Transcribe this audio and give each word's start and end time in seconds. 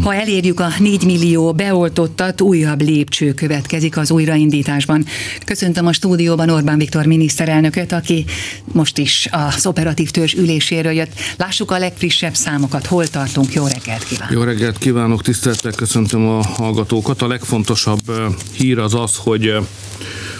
Ha 0.00 0.14
elérjük 0.14 0.60
a 0.60 0.68
4 0.78 1.04
millió 1.04 1.52
beoltottat, 1.52 2.40
újabb 2.40 2.80
lépcső 2.80 3.34
következik 3.34 3.96
az 3.96 4.10
újraindításban. 4.10 5.04
Köszöntöm 5.44 5.86
a 5.86 5.92
stúdióban 5.92 6.48
Orbán 6.48 6.78
Viktor 6.78 7.06
miniszterelnököt, 7.06 7.92
aki 7.92 8.24
most 8.72 8.98
is 8.98 9.28
az 9.30 9.66
operatív 9.66 10.10
törzs 10.10 10.34
üléséről 10.34 10.92
jött. 10.92 11.12
Lássuk 11.36 11.70
a 11.70 11.78
legfrissebb 11.78 12.34
számokat. 12.34 12.86
Hol 12.86 13.06
tartunk? 13.06 13.52
Jó 13.52 13.66
reggelt 13.66 14.04
kívánok! 14.04 14.34
Jó 14.34 14.42
reggelt 14.42 14.78
kívánok, 14.78 15.22
tisztelettel 15.22 15.72
köszöntöm 15.72 16.28
a 16.28 16.42
hallgatókat. 16.42 17.22
A 17.22 17.26
legfontosabb 17.26 18.34
hír 18.52 18.78
az 18.78 18.94
az, 18.94 19.16
hogy 19.16 19.54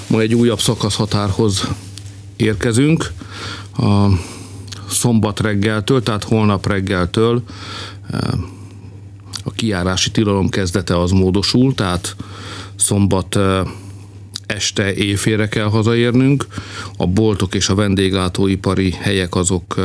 ma 0.06 0.20
egy 0.20 0.34
újabb 0.34 0.60
szakaszhatárhoz 0.60 1.68
érkezünk. 2.36 3.12
A 3.78 4.06
szombat 4.90 5.40
reggeltől, 5.40 6.02
tehát 6.02 6.24
holnap 6.24 6.66
reggeltől 6.66 7.42
a 9.42 9.52
kiárási 9.52 10.10
tilalom 10.10 10.48
kezdete 10.48 10.98
az 11.00 11.10
módosul, 11.10 11.74
tehát 11.74 12.16
szombat 12.76 13.38
este 14.46 14.94
éjfélre 14.94 15.48
kell 15.48 15.68
hazaérnünk. 15.68 16.46
A 16.96 17.06
boltok 17.06 17.54
és 17.54 17.68
a 17.68 17.74
vendéglátóipari 17.74 18.90
helyek 18.90 19.34
azok, 19.34 19.80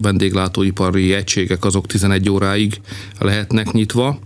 vendéglátóipari 0.00 1.14
egységek 1.14 1.64
azok 1.64 1.86
11 1.86 2.30
óráig 2.30 2.80
lehetnek 3.18 3.72
nyitva, 3.72 4.18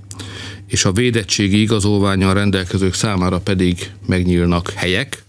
és 0.67 0.85
a 0.85 0.93
védettségi 0.93 1.61
igazolványal 1.61 2.35
rendelkezők 2.35 2.95
számára 2.95 3.39
pedig 3.39 3.91
megnyílnak 4.07 4.71
helyek, 4.71 5.25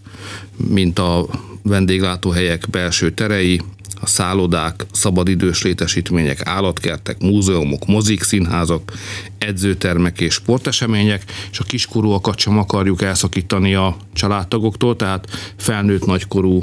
mint 0.55 0.99
a 0.99 1.25
vendéglátóhelyek 1.63 2.69
belső 2.69 3.11
terei, 3.11 3.61
a 3.99 4.05
szállodák, 4.05 4.85
szabadidős 4.91 5.61
létesítmények, 5.61 6.41
állatkertek, 6.45 7.19
múzeumok, 7.19 7.85
mozik, 7.85 8.23
színházak, 8.23 8.91
edzőtermek 9.37 10.19
és 10.19 10.33
sportesemények, 10.33 11.23
és 11.51 11.59
a 11.59 11.63
kiskorúakat 11.63 12.37
sem 12.37 12.57
akarjuk 12.57 13.01
elszakítani 13.01 13.75
a 13.75 13.97
családtagoktól, 14.13 14.95
tehát 14.95 15.53
felnőtt 15.57 16.05
nagykorú 16.05 16.61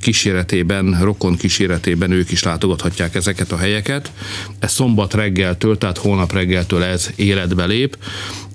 kíséretében, 0.00 0.98
rokon 1.00 1.36
kíséretében 1.36 2.10
ők 2.10 2.30
is 2.30 2.42
látogathatják 2.42 3.14
ezeket 3.14 3.52
a 3.52 3.56
helyeket. 3.56 4.12
Ez 4.58 4.72
szombat 4.72 5.14
reggeltől, 5.14 5.78
tehát 5.78 5.98
holnap 5.98 6.32
reggeltől 6.32 6.82
ez 6.82 7.10
életbe 7.16 7.66
lép. 7.66 7.98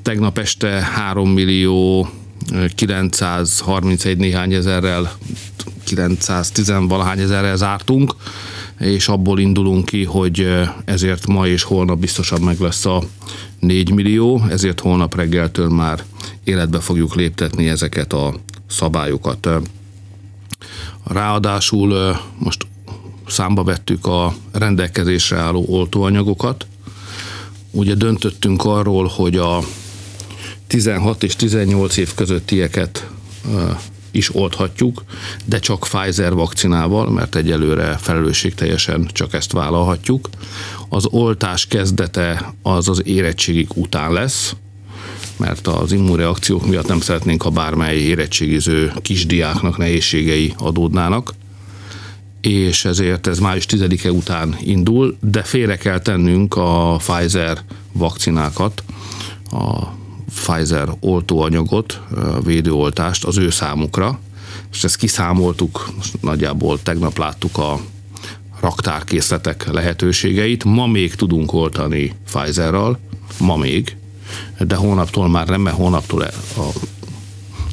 Tegnap 0.02 0.38
este 0.38 0.70
3 0.70 1.30
millió 1.30 2.10
931 2.76 4.18
néhány 4.18 4.54
ezerrel 4.54 5.12
910 5.84 6.74
valahány 6.88 7.20
ezerrel 7.20 7.56
zártunk, 7.56 8.16
és 8.80 9.08
abból 9.08 9.40
indulunk 9.40 9.86
ki, 9.86 10.04
hogy 10.04 10.48
ezért 10.86 11.28
ma 11.28 11.48
és 11.48 11.64
holnap 11.64 12.00
biztosan 12.00 12.42
meg 12.42 12.60
lesz 12.60 12.86
a 12.86 13.04
4 13.60 13.92
millió, 13.92 14.42
ezért 14.50 14.80
holnap 14.80 15.16
reggeltől 15.16 15.70
már 15.70 16.04
életbe 16.44 16.80
fogjuk 16.80 17.16
léptetni 17.16 17.70
ezeket 17.70 18.14
a 18.14 18.36
szabályokat. 18.68 19.50
Ráadásul 21.04 22.18
most 22.38 22.68
számba 23.28 23.64
vettük 23.64 24.06
a 24.06 24.34
rendelkezésre 24.52 25.38
álló 25.38 25.66
oltóanyagokat. 25.68 26.68
Ugye 27.72 27.96
döntöttünk 27.96 28.66
arról, 28.66 29.12
hogy 29.16 29.38
a 29.38 29.60
16 30.68 31.24
és 31.24 31.36
18 31.36 31.98
év 31.98 32.14
közöttieket 32.14 33.08
is 34.12 34.36
oldhatjuk, 34.36 35.04
de 35.46 35.60
csak 35.60 35.80
Pfizer 35.80 36.34
vakcinával, 36.34 37.10
mert 37.10 37.36
egyelőre 37.36 37.98
felelősségteljesen 38.02 39.10
csak 39.14 39.34
ezt 39.34 39.52
vállalhatjuk. 39.52 40.30
Az 40.90 41.06
oltás 41.06 41.68
kezdete 41.68 42.54
az 42.62 42.90
az 42.90 43.02
érettségig 43.06 43.68
után 43.76 44.14
lesz, 44.14 44.56
mert 45.38 45.68
az 45.68 45.92
immunreakciók 45.92 46.68
miatt 46.68 46.88
nem 46.88 47.00
szeretnénk, 47.00 47.42
ha 47.42 47.50
bármely 47.50 47.98
érettségiző 47.98 48.94
kisdiáknak 49.02 49.78
nehézségei 49.78 50.54
adódnának 50.58 51.34
és 52.42 52.86
ezért 52.86 53.28
ez 53.28 53.40
május 53.40 53.66
10-e 53.70 54.12
után 54.12 54.58
indul, 54.62 55.18
de 55.22 55.44
félre 55.44 55.78
kell 55.78 56.00
tennünk 56.00 56.56
a 56.56 56.96
Pfizer 56.96 57.58
vakcinákat, 57.92 58.84
a 59.52 59.88
Pfizer 60.36 60.90
oltóanyagot, 61.00 62.02
védőoltást 62.44 63.24
az 63.24 63.38
ő 63.38 63.50
számukra, 63.50 64.20
és 64.72 64.84
ezt 64.84 64.96
kiszámoltuk, 64.96 65.90
nagyjából 66.22 66.82
tegnap 66.84 67.18
láttuk 67.18 67.58
a 67.58 67.80
raktárkészletek 68.60 69.72
lehetőségeit. 69.72 70.64
Ma 70.64 70.88
még 70.88 71.16
tudunk 71.16 71.54
oltani 71.54 72.16
Pfizerral, 72.32 73.00
ma 73.40 73.56
még, 73.56 73.98
de 74.60 74.76
hónaptól 74.76 75.30
már 75.30 75.48
nem, 75.48 75.62
mert 75.62 75.76
hónaptól 75.76 76.22
a 76.58 76.70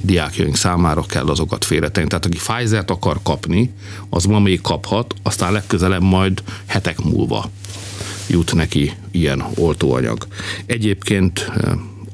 diákjaink 0.02 0.56
számára 0.56 1.02
kell 1.02 1.28
azokat 1.28 1.64
félretenni. 1.64 2.06
Tehát 2.06 2.26
aki 2.26 2.36
Pfizer-t 2.36 2.90
akar 2.90 3.20
kapni, 3.22 3.72
az 4.08 4.24
ma 4.24 4.38
még 4.38 4.60
kaphat, 4.60 5.14
aztán 5.22 5.52
legközelebb 5.52 6.02
majd 6.02 6.42
hetek 6.66 7.02
múlva 7.02 7.50
jut 8.26 8.54
neki 8.54 8.92
ilyen 9.10 9.44
oltóanyag. 9.54 10.26
Egyébként 10.66 11.50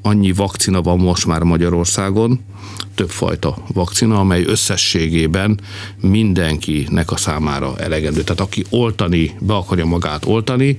annyi 0.08 0.32
vakcina 0.32 0.82
van 0.82 0.98
most 0.98 1.26
már 1.26 1.42
Magyarországon, 1.42 2.41
többfajta 2.94 3.56
vakcina, 3.72 4.18
amely 4.18 4.44
összességében 4.44 5.60
mindenkinek 6.00 7.10
a 7.10 7.16
számára 7.16 7.78
elegendő. 7.78 8.22
Tehát 8.22 8.40
aki 8.40 8.64
oltani, 8.70 9.34
be 9.40 9.54
akarja 9.54 9.84
magát 9.84 10.24
oltani, 10.24 10.76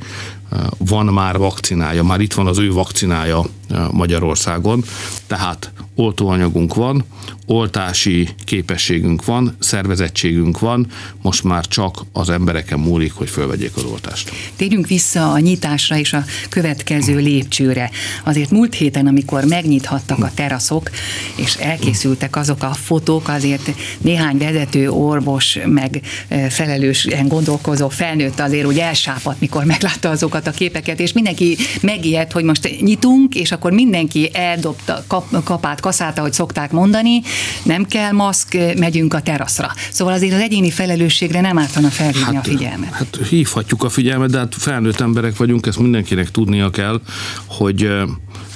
van 0.77 1.05
már 1.05 1.37
vakcinája, 1.37 2.03
már 2.03 2.19
itt 2.19 2.33
van 2.33 2.47
az 2.47 2.57
ő 2.57 2.71
vakcinája 2.71 3.45
Magyarországon, 3.91 4.83
tehát 5.27 5.71
oltóanyagunk 5.95 6.73
van, 6.73 7.03
oltási 7.45 8.29
képességünk 8.43 9.25
van, 9.25 9.55
szervezettségünk 9.59 10.59
van, 10.59 10.87
most 11.21 11.43
már 11.43 11.67
csak 11.67 12.05
az 12.11 12.29
embereken 12.29 12.79
múlik, 12.79 13.13
hogy 13.13 13.29
fölvegyék 13.29 13.71
az 13.75 13.83
oltást. 13.83 14.31
Térjünk 14.55 14.87
vissza 14.87 15.31
a 15.31 15.39
nyitásra 15.39 15.97
és 15.97 16.13
a 16.13 16.23
következő 16.49 17.17
lépcsőre. 17.17 17.89
Azért 18.23 18.51
múlt 18.51 18.73
héten, 18.73 19.07
amikor 19.07 19.43
megnyithattak 19.43 20.23
a 20.23 20.31
teraszok, 20.33 20.89
és 21.35 21.55
elkészültek 21.79 22.35
azok 22.35 22.63
a 22.63 22.73
fotók, 22.73 23.27
azért 23.27 23.71
néhány 24.01 24.37
vezető 24.37 24.89
orvos, 24.89 25.57
meg 25.65 26.01
felelősen 26.49 27.27
gondolkozó 27.27 27.89
felnőtt 27.89 28.39
azért 28.39 28.65
úgy 28.65 28.77
elsápadt, 28.77 29.39
mikor 29.39 29.63
meglátta 29.63 30.09
azokat 30.09 30.47
a 30.47 30.51
képeket, 30.51 30.99
és 30.99 31.13
mindenki 31.13 31.57
megijedt, 31.81 32.31
hogy 32.31 32.43
most 32.43 32.81
nyitunk, 32.81 33.35
és 33.35 33.51
akkor 33.51 33.71
mindenki 33.71 34.29
eldobta 34.33 35.03
kap, 35.07 35.43
kapát, 35.43 35.79
kaszát, 35.79 36.17
ahogy 36.17 36.33
szokták 36.33 36.71
mondani, 36.71 37.21
nem 37.63 37.85
kell 37.85 38.11
maszk, 38.11 38.57
megyünk 38.77 39.13
a 39.13 39.21
teraszra. 39.21 39.73
Szóval 39.91 40.13
azért 40.13 40.33
az 40.33 40.41
egyéni 40.41 40.69
felelősségre 40.71 41.41
nem 41.41 41.57
ártana 41.57 41.89
felhívni 41.89 42.35
hát, 42.35 42.47
a 42.47 42.49
figyelmet. 42.49 42.93
Hát 42.93 43.19
hívhatjuk 43.29 43.83
a 43.83 43.89
figyelmet, 43.89 44.29
de 44.29 44.37
hát 44.37 44.55
felnőtt 44.57 44.99
emberek 44.99 45.37
vagyunk, 45.37 45.65
ezt 45.65 45.79
mindenkinek 45.79 46.31
tudnia 46.31 46.69
kell, 46.69 47.01
hogy 47.45 47.89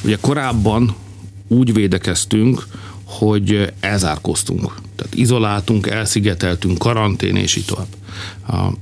ugye 0.04 0.18
korábban 0.22 0.96
úgy 1.48 1.74
védekeztünk, 1.74 2.68
hogy 3.20 3.74
elzárkoztunk. 3.80 4.76
Tehát 4.96 5.16
izoláltunk, 5.16 5.88
elszigeteltünk, 5.88 6.78
karantén 6.78 7.36
és 7.36 7.56
így 7.56 7.66
tovább. 7.66 7.88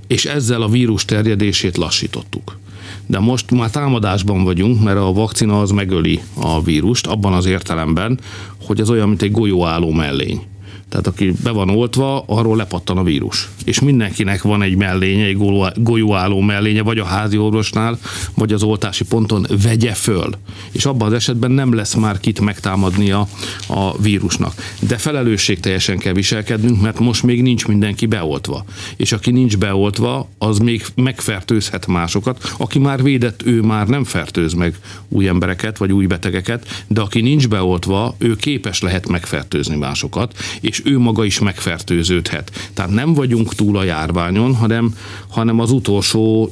És 0.07 0.25
ezzel 0.25 0.61
a 0.61 0.69
vírus 0.69 1.05
terjedését 1.05 1.77
lassítottuk 1.77 2.59
de 3.05 3.19
most 3.19 3.51
már 3.51 3.69
támadásban 3.69 4.43
vagyunk, 4.43 4.83
mert 4.83 4.97
a 4.97 5.13
vakcina 5.13 5.61
az 5.61 5.71
megöli 5.71 6.21
a 6.33 6.63
vírust, 6.63 7.07
abban 7.07 7.33
az 7.33 7.45
értelemben, 7.45 8.19
hogy 8.65 8.79
ez 8.79 8.89
olyan, 8.89 9.07
mint 9.07 9.21
egy 9.21 9.31
golyóálló 9.31 9.91
mellény. 9.91 10.41
Tehát 10.91 11.07
aki 11.07 11.33
be 11.43 11.51
van 11.51 11.69
oltva, 11.69 12.23
arról 12.27 12.57
lepattan 12.57 12.97
a 12.97 13.03
vírus. 13.03 13.49
És 13.65 13.79
mindenkinek 13.79 14.41
van 14.41 14.61
egy 14.61 14.75
mellénye, 14.75 15.25
egy 15.25 15.37
golyóálló 15.75 16.39
mellénye, 16.39 16.81
vagy 16.81 16.97
a 16.97 17.05
házi 17.05 17.37
orvosnál, 17.37 17.99
vagy 18.35 18.53
az 18.53 18.63
oltási 18.63 19.03
ponton 19.03 19.45
vegye 19.63 19.93
föl. 19.93 20.29
És 20.71 20.85
abban 20.85 21.07
az 21.07 21.13
esetben 21.13 21.51
nem 21.51 21.73
lesz 21.73 21.93
már 21.93 22.19
kit 22.19 22.39
megtámadnia 22.39 23.27
a 23.67 24.01
vírusnak. 24.01 24.53
De 24.79 24.97
felelősségteljesen 24.97 25.97
kell 25.97 26.13
viselkednünk, 26.13 26.81
mert 26.81 26.99
most 26.99 27.23
még 27.23 27.41
nincs 27.41 27.67
mindenki 27.67 28.05
beoltva. 28.05 28.65
És 28.95 29.11
aki 29.11 29.31
nincs 29.31 29.57
beoltva, 29.57 30.29
az 30.37 30.57
még 30.57 30.85
megfertőzhet 30.95 31.87
másokat. 31.87 32.53
Aki 32.57 32.79
már 32.79 33.03
védett, 33.03 33.41
ő 33.45 33.61
már 33.61 33.87
nem 33.87 34.03
fertőz 34.03 34.53
meg 34.53 34.75
új 35.09 35.27
embereket, 35.27 35.77
vagy 35.77 35.91
új 35.91 36.05
betegeket, 36.05 36.83
de 36.87 37.01
aki 37.01 37.21
nincs 37.21 37.47
beoltva, 37.47 38.15
ő 38.17 38.35
képes 38.35 38.81
lehet 38.81 39.07
megfertőzni 39.07 39.75
másokat, 39.75 40.33
és 40.61 40.80
ő 40.85 40.97
maga 40.97 41.25
is 41.25 41.39
megfertőződhet. 41.39 42.69
Tehát 42.73 42.91
nem 42.91 43.13
vagyunk 43.13 43.55
túl 43.55 43.77
a 43.77 43.83
járványon, 43.83 44.55
hanem, 44.55 44.95
hanem 45.27 45.59
az 45.59 45.71
utolsó 45.71 46.51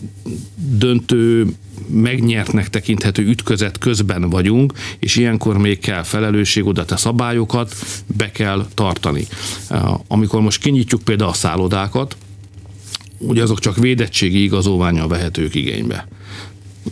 döntő 0.56 1.48
megnyertnek 1.90 2.70
tekinthető 2.70 3.24
ütközet 3.24 3.78
közben 3.78 4.30
vagyunk, 4.30 4.74
és 5.00 5.16
ilyenkor 5.16 5.58
még 5.58 5.80
kell 5.80 6.04
felelősség, 6.04 6.66
oda 6.66 6.86
te 6.86 6.98
szabályokat 6.98 7.76
be 8.18 8.32
kell 8.32 8.68
tartani. 8.74 9.28
Amikor 10.08 10.42
most 10.42 10.62
kinyitjuk 10.62 11.02
például 11.02 11.30
a 11.30 11.34
szállodákat, 11.34 12.18
ugye 13.18 13.42
azok 13.42 13.60
csak 13.60 13.76
védettségi 13.78 14.44
igazolványal 14.44 15.08
vehetők 15.08 15.56
igénybe 15.56 16.08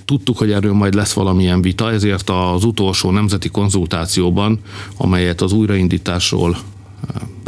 Tudtuk, 0.06 0.38
hogy 0.38 0.52
erről 0.52 0.74
majd 0.74 0.94
lesz 0.94 1.14
valamilyen 1.14 1.62
vita, 1.62 1.92
ezért 1.92 2.30
az 2.30 2.64
utolsó 2.64 3.12
nemzeti 3.12 3.50
konzultációban, 3.50 4.60
amelyet 4.98 5.42
az 5.42 5.52
újraindításról 5.52 6.58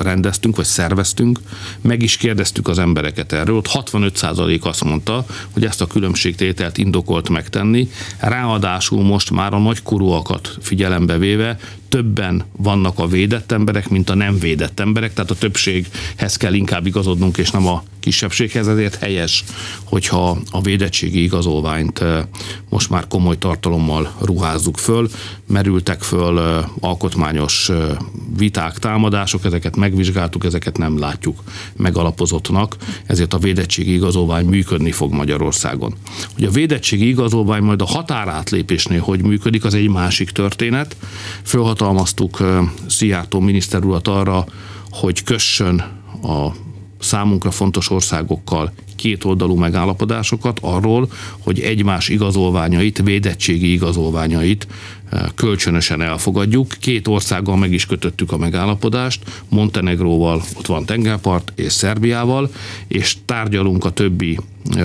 rendeztünk, 0.02 0.56
vagy 0.56 0.66
szerveztünk, 0.66 1.40
meg 1.82 2.02
is 2.02 2.18
kérdeztük 2.18 2.68
az 2.68 2.80
embereket 2.80 3.32
erről. 3.32 3.56
Ott 3.56 3.70
65% 3.74 4.62
azt 4.62 4.84
mondta, 4.84 5.26
hogy 5.52 5.66
ezt 5.66 5.82
a 5.82 5.88
különbségtételt 5.88 6.78
indokolt 6.78 7.30
megtenni. 7.30 7.90
Ráadásul 8.20 9.04
most 9.04 9.32
már 9.32 9.54
a 9.54 9.60
nagykorúakat 9.60 10.58
figyelembe 10.62 11.18
véve 11.18 11.60
többen 11.90 12.44
vannak 12.58 13.00
a 13.00 13.08
védett 13.08 13.52
emberek, 13.52 13.90
mint 13.90 14.10
a 14.10 14.16
nem 14.16 14.40
védett 14.40 14.80
emberek, 14.80 15.14
tehát 15.14 15.32
a 15.32 15.36
többséghez 15.36 16.38
kell 16.38 16.54
inkább 16.54 16.86
igazodnunk, 16.86 17.38
és 17.38 17.52
nem 17.52 17.68
a 17.68 17.84
kisebbséghez, 18.00 18.68
ezért 18.68 18.96
helyes, 18.96 19.44
hogyha 19.84 20.38
a 20.52 20.62
védettségi 20.62 21.24
igazolványt 21.24 22.04
most 22.70 22.90
már 22.90 23.08
komoly 23.08 23.38
tartalommal 23.38 24.14
ruházzuk 24.22 24.78
föl. 24.78 25.10
Merültek 25.48 26.02
föl 26.02 26.66
alkotmányos 26.80 27.70
viták, 28.38 28.78
támadások, 28.78 29.46
ezeket 29.46 29.76
megvizsgáltuk, 29.76 30.46
ezeket 30.46 30.78
nem 30.78 31.00
látjuk 31.00 31.44
megalapozottnak, 31.76 32.76
ezért 33.06 33.34
a 33.34 33.38
védettségi 33.38 33.94
igazolvány 33.94 34.46
működni 34.46 34.92
fog 34.92 35.14
Magyarországon. 35.14 35.94
Hogy 36.34 36.44
a 36.44 36.52
védettségi 36.52 37.08
igazolvány 37.08 37.64
majd 37.64 37.82
a 37.82 37.86
határátlépésnél 37.86 39.02
hogy 39.02 39.24
működik, 39.24 39.66
az 39.66 39.74
egy 39.74 39.90
másik 39.90 40.30
történet. 40.30 40.96
Fölhatalmaztuk 41.80 42.38
Szijjártó 42.88 43.40
miniszter 43.40 43.84
urat 43.84 44.08
arra, 44.08 44.46
hogy 44.90 45.24
kössön 45.24 45.80
a 46.24 46.52
számunkra 47.00 47.52
fontos 47.52 47.90
országokkal 47.90 48.74
kétoldalú 49.00 49.56
megállapodásokat 49.56 50.60
arról, 50.62 51.12
hogy 51.40 51.60
egymás 51.60 52.10
igazolványait, 52.10 53.02
védettségi 53.04 53.72
igazolványait 53.72 54.68
eh, 55.10 55.22
kölcsönösen 55.36 56.02
elfogadjuk. 56.02 56.76
Két 56.80 57.08
országgal 57.08 57.58
meg 57.58 57.72
is 57.72 57.86
kötöttük 57.86 58.32
a 58.32 58.38
megállapodást, 58.38 59.24
Montenegróval, 59.50 60.44
ott 60.58 60.66
van 60.66 60.86
tengerpart, 60.86 61.52
és 61.56 61.72
Szerbiával, 61.72 62.52
és 62.88 63.18
tárgyalunk 63.26 63.86
a 63.86 63.90
többi 63.90 64.38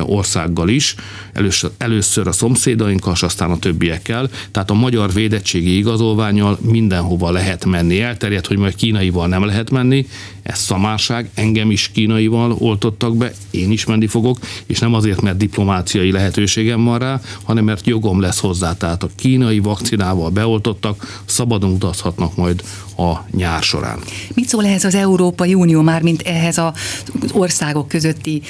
országgal 0.03 0.69
is, 0.69 0.95
először, 1.33 1.71
először 1.79 2.27
a 2.27 2.33
szomszédainkkal, 2.33 3.13
és 3.13 3.23
aztán 3.23 3.51
a 3.51 3.59
többiekkel. 3.59 4.31
Tehát 4.51 4.71
a 4.71 4.75
magyar 4.75 5.13
védettségi 5.13 5.77
igazolványal 5.77 6.59
mindenhova 6.61 7.31
lehet 7.31 7.65
menni. 7.65 8.01
Elterjedt, 8.01 8.47
hogy 8.47 8.57
majd 8.57 8.75
kínaival 8.75 9.29
nem 9.29 9.45
lehet 9.45 9.71
menni, 9.71 10.07
ez 10.43 10.59
szamárság, 10.59 11.31
engem 11.35 11.71
is 11.71 11.91
kínaival 11.93 12.57
oltottak 12.59 13.17
be, 13.17 13.33
én 13.51 13.71
is 13.71 13.85
menni 13.85 14.04
fogok, 14.07 14.39
és 14.67 14.79
nem 14.79 14.95
azért, 14.95 15.21
mert 15.21 15.37
diplomáciai 15.37 16.13
lehetőségem 16.13 16.85
van 16.85 16.99
rá, 16.99 17.21
hanem 17.43 17.65
mert 17.65 17.87
jogom 17.87 18.21
lesz 18.21 18.41
hozzá. 18.41 18.77
Tehát 18.77 19.03
a 19.03 19.09
kínai 19.17 19.59
vakcinával 19.59 20.31
beoltottak, 20.31 21.23
szabadon 21.25 21.71
utazhatnak 21.71 22.37
majd 22.37 22.63
a 22.97 23.13
nyár 23.31 23.63
során. 23.63 23.99
Mit 24.35 24.49
szól 24.49 24.65
ehhez 24.65 24.85
az 24.85 24.95
Európai 24.95 25.55
Unió 25.55 25.83
már, 25.83 26.03
mint 26.03 26.23
ehhez 26.23 26.59
az 26.59 26.73
országok 27.33 27.89
közötti 27.89 28.43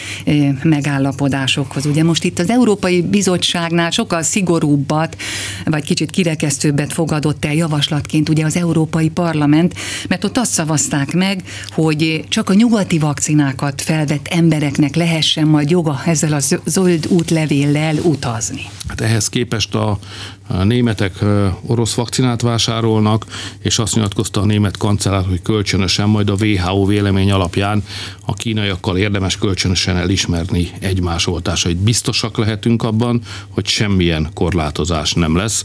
megállapodásokhoz? 0.62 1.86
Ugye 1.86 2.04
most 2.04 2.24
itt 2.24 2.38
az 2.38 2.50
Európai 2.50 3.02
Bizottságnál 3.02 3.90
sokkal 3.90 4.22
szigorúbbat, 4.22 5.16
vagy 5.64 5.84
kicsit 5.84 6.10
kirekesztőbbet 6.10 6.92
fogadott 6.92 7.44
el 7.44 7.54
javaslatként 7.54 8.28
ugye 8.28 8.44
az 8.44 8.56
Európai 8.56 9.08
Parlament, 9.08 9.74
mert 10.08 10.24
ott 10.24 10.38
azt 10.38 10.52
szavazták 10.52 11.12
meg, 11.12 11.42
hogy 11.70 12.24
csak 12.28 12.50
a 12.50 12.54
nyugati 12.54 12.98
vakcinákat 12.98 13.82
felvett 13.82 14.28
embereknek 14.28 14.94
lehessen 14.94 15.43
majd 15.46 15.70
joga 15.70 16.00
ezzel 16.06 16.32
a 16.32 16.40
zöld 16.64 17.06
útlevéllel 17.08 17.96
utazni. 17.96 18.62
Hát 18.88 19.00
ehhez 19.00 19.28
képest 19.28 19.74
a 19.74 19.98
a 20.46 20.64
németek 20.64 21.24
orosz 21.66 21.94
vakcinát 21.94 22.40
vásárolnak, 22.40 23.26
és 23.58 23.78
azt 23.78 23.94
nyilatkozta 23.94 24.40
a 24.40 24.44
német 24.44 24.76
kancellár, 24.76 25.24
hogy 25.28 25.42
kölcsönösen, 25.42 26.08
majd 26.08 26.30
a 26.30 26.36
WHO 26.40 26.86
vélemény 26.86 27.30
alapján 27.30 27.84
a 28.24 28.34
kínaiakkal 28.34 28.96
érdemes 28.96 29.36
kölcsönösen 29.36 29.96
elismerni 29.96 30.70
egymás 30.80 31.26
oltásait. 31.26 31.76
Biztosak 31.76 32.36
lehetünk 32.36 32.82
abban, 32.82 33.20
hogy 33.48 33.66
semmilyen 33.66 34.28
korlátozás 34.34 35.12
nem 35.12 35.36
lesz. 35.36 35.64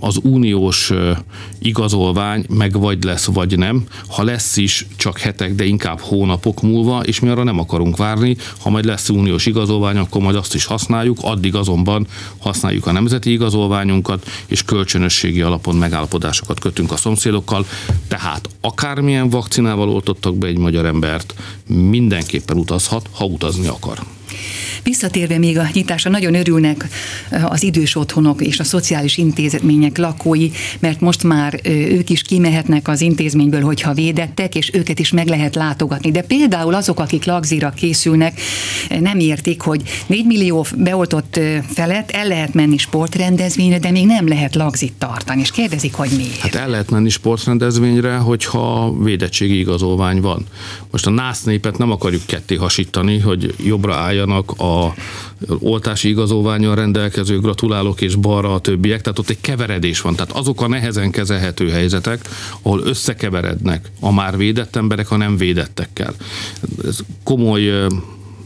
Az 0.00 0.18
uniós 0.22 0.92
igazolvány 1.58 2.44
meg 2.48 2.78
vagy 2.78 3.04
lesz, 3.04 3.24
vagy 3.24 3.58
nem. 3.58 3.84
Ha 4.08 4.22
lesz 4.22 4.56
is, 4.56 4.86
csak 4.96 5.18
hetek, 5.18 5.54
de 5.54 5.64
inkább 5.64 6.00
hónapok 6.00 6.62
múlva, 6.62 7.00
és 7.00 7.20
mi 7.20 7.28
arra 7.28 7.42
nem 7.42 7.58
akarunk 7.58 7.96
várni. 7.96 8.36
Ha 8.60 8.70
majd 8.70 8.84
lesz 8.84 8.95
uniós 9.08 9.46
igazolvány, 9.46 9.96
akkor 9.96 10.22
majd 10.22 10.36
azt 10.36 10.54
is 10.54 10.64
használjuk, 10.64 11.18
addig 11.20 11.54
azonban 11.54 12.06
használjuk 12.38 12.86
a 12.86 12.92
nemzeti 12.92 13.30
igazolványunkat, 13.30 14.26
és 14.46 14.62
kölcsönösségi 14.62 15.40
alapon 15.40 15.76
megállapodásokat 15.76 16.60
kötünk 16.60 16.92
a 16.92 16.96
szomszédokkal. 16.96 17.66
Tehát 18.08 18.48
akármilyen 18.60 19.30
vakcinával 19.30 19.88
oltottak 19.88 20.36
be 20.36 20.46
egy 20.46 20.58
magyar 20.58 20.86
embert, 20.86 21.34
mindenképpen 21.66 22.56
utazhat, 22.56 23.08
ha 23.12 23.24
utazni 23.24 23.66
akar. 23.66 23.98
Visszatérve 24.86 25.38
még 25.38 25.58
a 25.58 25.68
nyitásra, 25.72 26.10
nagyon 26.10 26.34
örülnek 26.34 26.88
az 27.44 27.62
idős 27.62 27.96
otthonok 27.96 28.42
és 28.42 28.58
a 28.58 28.64
szociális 28.64 29.16
intézmények 29.16 29.98
lakói, 29.98 30.50
mert 30.78 31.00
most 31.00 31.22
már 31.22 31.60
ők 31.64 32.10
is 32.10 32.22
kimehetnek 32.22 32.88
az 32.88 33.00
intézményből, 33.00 33.60
hogyha 33.60 33.92
védettek, 33.92 34.54
és 34.54 34.70
őket 34.72 34.98
is 34.98 35.10
meg 35.10 35.26
lehet 35.26 35.54
látogatni. 35.54 36.10
De 36.10 36.22
például 36.22 36.74
azok, 36.74 37.00
akik 37.00 37.24
lagzira 37.24 37.70
készülnek, 37.70 38.40
nem 39.00 39.18
értik, 39.18 39.60
hogy 39.60 39.82
4 40.06 40.24
millió 40.24 40.66
beoltott 40.76 41.40
felett 41.72 42.10
el 42.10 42.26
lehet 42.26 42.54
menni 42.54 42.76
sportrendezvényre, 42.76 43.78
de 43.78 43.90
még 43.90 44.06
nem 44.06 44.28
lehet 44.28 44.54
lagzit 44.54 44.92
tartani, 44.98 45.40
és 45.40 45.50
kérdezik, 45.50 45.94
hogy 45.94 46.10
miért. 46.16 46.36
Hát 46.36 46.54
el 46.54 46.68
lehet 46.68 46.90
menni 46.90 47.08
sportrendezvényre, 47.08 48.16
hogyha 48.16 48.94
védettségi 49.02 49.58
igazolvány 49.58 50.20
van. 50.20 50.46
Most 50.90 51.06
a 51.06 51.10
nász 51.10 51.42
népet 51.42 51.78
nem 51.78 51.90
akarjuk 51.90 52.26
ketté 52.26 52.54
hasítani, 52.54 53.18
hogy 53.18 53.54
jobbra 53.64 53.94
álljanak 53.94 54.52
a 54.56 54.74
oltási 55.58 56.08
igazolványon 56.08 56.74
rendelkező 56.74 57.40
gratulálok, 57.40 58.00
és 58.00 58.14
balra 58.14 58.54
a 58.54 58.60
többiek, 58.60 59.00
tehát 59.00 59.18
ott 59.18 59.28
egy 59.28 59.40
keveredés 59.40 60.00
van. 60.00 60.14
Tehát 60.14 60.32
azok 60.32 60.62
a 60.62 60.68
nehezen 60.68 61.10
kezelhető 61.10 61.70
helyzetek, 61.70 62.28
ahol 62.62 62.80
összekeverednek 62.84 63.90
a 64.00 64.12
már 64.12 64.36
védett 64.36 64.76
emberek 64.76 65.10
a 65.10 65.16
nem 65.16 65.36
védettekkel. 65.36 66.14
Ez 66.84 66.98
komoly 67.22 67.86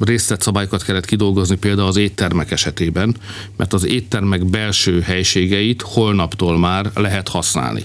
részletszabályokat 0.01 0.83
kellett 0.83 1.05
kidolgozni 1.05 1.57
például 1.57 1.89
az 1.89 1.97
éttermek 1.97 2.51
esetében, 2.51 3.17
mert 3.57 3.73
az 3.73 3.87
éttermek 3.87 4.45
belső 4.45 5.01
helységeit 5.01 5.83
holnaptól 5.83 6.59
már 6.59 6.91
lehet 6.95 7.29
használni 7.29 7.85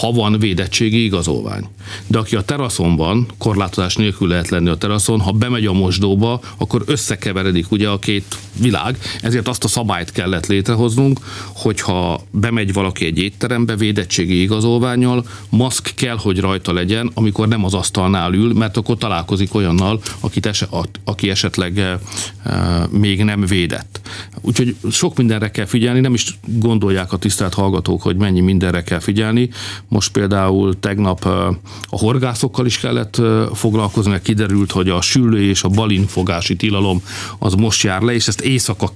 ha 0.00 0.12
van 0.12 0.38
védettségi 0.38 1.04
igazolvány. 1.04 1.68
De 2.06 2.18
aki 2.18 2.36
a 2.36 2.42
teraszon 2.42 2.96
van, 2.96 3.26
korlátozás 3.38 3.96
nélkül 3.96 4.28
lehet 4.28 4.48
lenni 4.48 4.68
a 4.68 4.76
teraszon, 4.76 5.20
ha 5.20 5.32
bemegy 5.32 5.66
a 5.66 5.72
mosdóba, 5.72 6.40
akkor 6.56 6.82
összekeveredik 6.86 7.70
ugye 7.70 7.88
a 7.88 7.98
két 7.98 8.38
világ, 8.60 8.98
ezért 9.22 9.48
azt 9.48 9.64
a 9.64 9.68
szabályt 9.68 10.12
kellett 10.12 10.46
létrehoznunk, 10.46 11.20
hogyha 11.54 12.20
bemegy 12.30 12.72
valaki 12.72 13.06
egy 13.06 13.18
étterembe 13.18 13.76
védettségi 13.76 14.40
igazolványjal, 14.40 15.26
maszk 15.48 15.92
kell, 15.94 16.16
hogy 16.16 16.40
rajta 16.40 16.72
legyen, 16.72 17.10
amikor 17.14 17.48
nem 17.48 17.64
az 17.64 17.74
asztalnál 17.74 18.32
ül, 18.32 18.52
mert 18.52 18.76
akkor 18.76 18.96
találkozik 18.96 19.54
olyannal, 19.54 20.00
akit 20.20 20.46
eset, 20.46 20.68
aki 21.04 21.30
esetleg 21.30 21.78
e, 21.78 21.98
e, 22.44 22.86
még 22.90 23.24
nem 23.24 23.40
védett. 23.40 24.00
Úgyhogy 24.40 24.76
sok 24.90 25.16
mindenre 25.16 25.50
kell 25.50 25.66
figyelni, 25.66 26.00
nem 26.00 26.14
is 26.14 26.38
gondolják 26.46 27.12
a 27.12 27.16
tisztelt 27.16 27.54
hallgatók, 27.54 28.02
hogy 28.02 28.16
mennyi 28.16 28.40
mindenre 28.40 28.82
kell 28.82 28.98
figyelni. 28.98 29.50
Most 29.88 30.12
például 30.12 30.80
tegnap 30.80 31.24
a 31.24 31.58
horgászokkal 31.88 32.66
is 32.66 32.78
kellett 32.78 33.20
foglalkozni, 33.54 34.10
mert 34.10 34.22
kiderült, 34.22 34.72
hogy 34.72 34.88
a 34.88 35.00
süllő 35.00 35.48
és 35.48 35.62
a 35.62 35.68
balinfogási 35.68 36.56
tilalom 36.56 37.02
az 37.38 37.54
most 37.54 37.82
jár 37.82 38.02
le, 38.02 38.14
és 38.14 38.28
ezt 38.28 38.40
éjszaka 38.40 38.90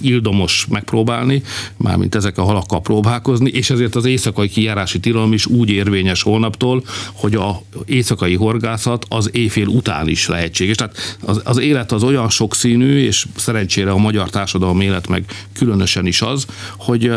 ildomos 0.00 0.66
megpróbálni, 0.70 1.42
mármint 1.76 2.14
ezek 2.14 2.38
a 2.38 2.42
halakkal 2.42 2.80
próbálkozni, 2.80 3.50
és 3.50 3.70
ezért 3.70 3.94
az 3.94 4.04
éjszakai 4.04 4.48
kijárási 4.48 5.00
tilalom 5.00 5.32
is 5.32 5.46
úgy 5.46 5.70
érvényes 5.70 6.22
holnaptól, 6.22 6.84
hogy 7.12 7.34
a 7.34 7.62
éjszakai 7.84 8.34
horgászat 8.34 9.06
az 9.08 9.30
éjfél 9.32 9.66
után 9.66 10.08
is 10.08 10.26
lehetséges. 10.26 10.76
Tehát 10.76 11.16
az, 11.20 11.40
az 11.44 11.58
élet 11.58 11.92
az 11.92 12.02
olyan 12.02 12.28
sokszínű, 12.28 12.98
és 12.98 13.26
szerencsére 13.36 13.90
a 13.90 13.96
magyar 13.96 14.30
társadalom 14.30 14.80
élet 14.80 15.08
meg 15.08 15.24
különösen 15.52 16.06
is 16.06 16.22
az, 16.22 16.46
hogy 16.76 17.12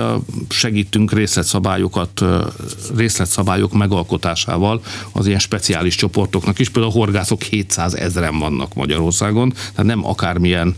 segítünk 0.50 1.13
részletszabályokat, 1.13 2.24
részletszabályok 3.06 3.74
megalkotásával 3.74 4.82
az 5.12 5.28
ilyen 5.28 5.40
speciális 5.40 5.96
csoportoknak 5.96 6.60
is. 6.60 6.70
Például 6.70 6.94
a 6.94 6.98
horgászok 6.98 7.42
700 7.42 7.94
ezeren 7.94 8.40
vannak 8.40 8.74
Magyarországon, 8.74 9.50
tehát 9.50 9.86
nem 9.86 10.06
akármilyen 10.06 10.76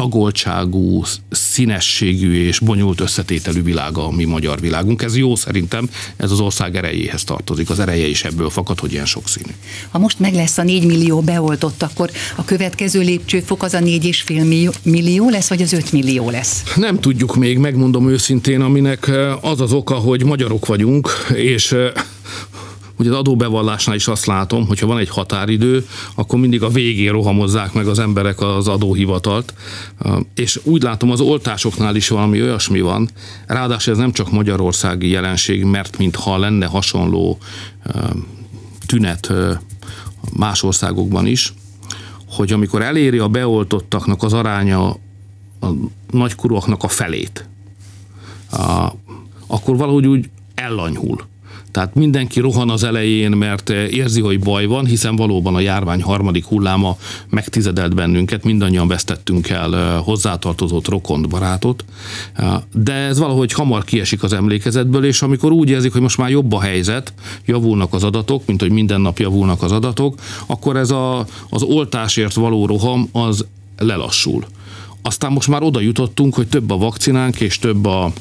tagoltságú, 0.00 1.04
színességű 1.30 2.46
és 2.46 2.58
bonyolult 2.58 3.00
összetételű 3.00 3.62
világa 3.62 4.06
a 4.06 4.10
mi 4.10 4.24
magyar 4.24 4.60
világunk. 4.60 5.02
Ez 5.02 5.16
jó 5.16 5.36
szerintem, 5.36 5.88
ez 6.16 6.30
az 6.30 6.40
ország 6.40 6.76
erejéhez 6.76 7.24
tartozik. 7.24 7.70
Az 7.70 7.80
ereje 7.80 8.06
is 8.06 8.24
ebből 8.24 8.50
fakad, 8.50 8.80
hogy 8.80 8.92
ilyen 8.92 9.06
sokszínű. 9.06 9.50
Ha 9.90 9.98
most 9.98 10.18
meg 10.18 10.34
lesz 10.34 10.58
a 10.58 10.62
4 10.62 10.86
millió 10.86 11.20
beoltott, 11.20 11.82
akkor 11.82 12.10
a 12.36 12.44
következő 12.44 13.00
lépcsőfok 13.00 13.62
az 13.62 13.74
a 13.74 13.78
4,5 13.78 14.74
millió 14.82 15.28
lesz, 15.28 15.48
vagy 15.48 15.62
az 15.62 15.72
5 15.72 15.92
millió 15.92 16.30
lesz? 16.30 16.62
Nem 16.76 17.00
tudjuk 17.00 17.36
még, 17.36 17.58
megmondom 17.58 18.08
őszintén, 18.08 18.60
aminek 18.60 19.10
az 19.40 19.60
az 19.60 19.72
oka, 19.72 19.94
hogy 19.94 20.24
magyarok 20.24 20.66
vagyunk, 20.66 21.10
és 21.34 21.74
Ugye 23.00 23.10
az 23.10 23.16
adóbevallásnál 23.16 23.96
is 23.96 24.08
azt 24.08 24.26
látom, 24.26 24.66
hogyha 24.66 24.86
van 24.86 24.98
egy 24.98 25.08
határidő, 25.08 25.86
akkor 26.14 26.38
mindig 26.38 26.62
a 26.62 26.68
végén 26.68 27.12
rohamozzák 27.12 27.72
meg 27.72 27.86
az 27.86 27.98
emberek 27.98 28.40
az 28.40 28.68
adóhivatalt, 28.68 29.54
és 30.34 30.60
úgy 30.64 30.82
látom 30.82 31.10
az 31.10 31.20
oltásoknál 31.20 31.96
is 31.96 32.08
valami 32.08 32.42
olyasmi 32.42 32.80
van, 32.80 33.10
ráadásul 33.46 33.92
ez 33.92 33.98
nem 33.98 34.12
csak 34.12 34.30
magyarországi 34.30 35.08
jelenség, 35.08 35.64
mert 35.64 35.98
mintha 35.98 36.38
lenne 36.38 36.66
hasonló 36.66 37.38
tünet 38.86 39.32
más 40.36 40.62
országokban 40.62 41.26
is, 41.26 41.54
hogy 42.28 42.52
amikor 42.52 42.82
eléri 42.82 43.18
a 43.18 43.28
beoltottaknak 43.28 44.22
az 44.22 44.32
aránya 44.32 44.88
a 45.60 45.68
nagykorúaknak 46.10 46.82
a 46.82 46.88
felét, 46.88 47.48
akkor 49.46 49.76
valahogy 49.76 50.06
úgy 50.06 50.30
ellanyhul. 50.54 51.28
Tehát 51.70 51.94
mindenki 51.94 52.40
rohan 52.40 52.70
az 52.70 52.84
elején, 52.84 53.30
mert 53.30 53.70
érzi, 53.70 54.20
hogy 54.20 54.40
baj 54.40 54.66
van, 54.66 54.86
hiszen 54.86 55.16
valóban 55.16 55.54
a 55.54 55.60
járvány 55.60 56.02
harmadik 56.02 56.44
hulláma 56.44 56.96
megtizedelt 57.28 57.94
bennünket, 57.94 58.44
mindannyian 58.44 58.88
vesztettünk 58.88 59.48
el 59.48 60.00
hozzátartozott 60.00 60.88
rokont, 60.88 61.28
barátot, 61.28 61.84
de 62.72 62.92
ez 62.92 63.18
valahogy 63.18 63.52
hamar 63.52 63.84
kiesik 63.84 64.22
az 64.22 64.32
emlékezetből, 64.32 65.04
és 65.04 65.22
amikor 65.22 65.52
úgy 65.52 65.68
érzik, 65.68 65.92
hogy 65.92 66.00
most 66.00 66.18
már 66.18 66.30
jobb 66.30 66.52
a 66.52 66.60
helyzet, 66.60 67.12
javulnak 67.46 67.94
az 67.94 68.04
adatok, 68.04 68.46
mint 68.46 68.60
hogy 68.60 68.70
minden 68.70 69.00
nap 69.00 69.18
javulnak 69.18 69.62
az 69.62 69.72
adatok, 69.72 70.14
akkor 70.46 70.76
ez 70.76 70.90
a, 70.90 71.26
az 71.50 71.62
oltásért 71.62 72.34
való 72.34 72.66
roham 72.66 73.08
az 73.12 73.46
lelassul. 73.76 74.44
Aztán 75.02 75.32
most 75.32 75.48
már 75.48 75.62
oda 75.62 75.80
jutottunk, 75.80 76.34
hogy 76.34 76.48
több 76.48 76.70
a 76.70 76.76
vakcinánk 76.76 77.40
és 77.40 77.58
több 77.58 77.86
a 77.86 78.12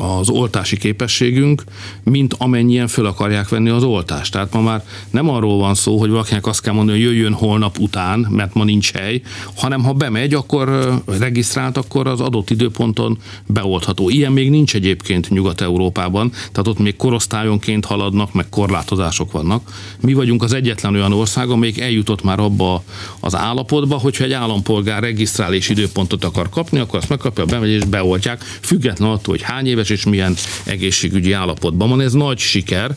az 0.00 0.28
oltási 0.28 0.76
képességünk, 0.76 1.64
mint 2.02 2.34
amennyien 2.38 2.88
föl 2.88 3.06
akarják 3.06 3.48
venni 3.48 3.68
az 3.68 3.82
oltást. 3.82 4.32
Tehát 4.32 4.52
ma 4.52 4.60
már 4.60 4.84
nem 5.10 5.28
arról 5.28 5.58
van 5.58 5.74
szó, 5.74 5.98
hogy 5.98 6.10
valakinek 6.10 6.46
azt 6.46 6.62
kell 6.62 6.74
mondani, 6.74 6.98
hogy 6.98 7.06
jöjjön 7.06 7.32
holnap 7.32 7.78
után, 7.78 8.26
mert 8.30 8.54
ma 8.54 8.64
nincs 8.64 8.92
hely, 8.92 9.22
hanem 9.56 9.82
ha 9.82 9.92
bemegy, 9.92 10.34
akkor 10.34 10.94
regisztrált, 11.18 11.76
akkor 11.76 12.06
az 12.06 12.20
adott 12.20 12.50
időponton 12.50 13.18
beoltható. 13.46 14.08
Ilyen 14.08 14.32
még 14.32 14.50
nincs 14.50 14.74
egyébként 14.74 15.30
Nyugat-Európában, 15.30 16.30
tehát 16.30 16.68
ott 16.68 16.78
még 16.78 16.96
korosztályonként 16.96 17.84
haladnak, 17.84 18.32
meg 18.32 18.48
korlátozások 18.48 19.32
vannak. 19.32 19.70
Mi 20.00 20.12
vagyunk 20.12 20.42
az 20.42 20.52
egyetlen 20.52 20.94
olyan 20.94 21.12
ország, 21.12 21.50
amelyik 21.50 21.80
eljutott 21.80 22.22
már 22.22 22.40
abba 22.40 22.82
az 23.20 23.36
állapotba, 23.36 23.96
hogyha 23.98 24.24
egy 24.24 24.32
állampolgár 24.32 25.02
regisztrál 25.02 25.54
és 25.54 25.68
időpontot 25.68 26.24
akar 26.24 26.48
kapni, 26.48 26.78
akkor 26.78 26.98
azt 26.98 27.08
megkapja, 27.08 27.44
bemegy 27.44 27.70
és 27.70 27.84
beoltják, 27.84 28.42
független 28.60 29.08
attól, 29.08 29.34
hogy 29.34 29.42
hány 29.42 29.66
éves 29.66 29.89
és 29.90 30.04
milyen 30.04 30.36
egészségügyi 30.64 31.32
állapotban 31.32 31.88
van. 31.88 32.00
Ez 32.00 32.12
nagy 32.12 32.38
siker. 32.38 32.96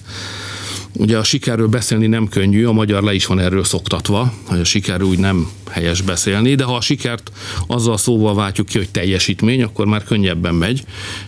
Ugye 0.96 1.18
a 1.18 1.24
sikerről 1.24 1.68
beszélni 1.68 2.08
nem 2.08 2.28
könnyű, 2.28 2.66
a 2.66 2.72
magyar 2.72 3.04
le 3.04 3.14
is 3.14 3.26
van 3.26 3.40
erről 3.40 3.64
szoktatva, 3.64 4.34
hogy 4.46 4.60
a 4.60 4.64
sikerről 4.64 5.08
úgy 5.08 5.20
nem 5.20 5.48
helyes 5.70 6.02
beszélni, 6.02 6.56
de 6.56 6.64
ha 6.64 6.76
a 6.76 6.82
sikert 6.82 7.32
azzal 7.68 7.98
szóval 7.98 8.36
váltjuk 8.36 8.68
ki, 8.68 8.78
hogy 8.78 8.90
teljesítmény, 8.90 9.64
akkor 9.64 9.86
már 9.86 10.04
könnyebben 10.04 10.56
megy, 10.56 10.84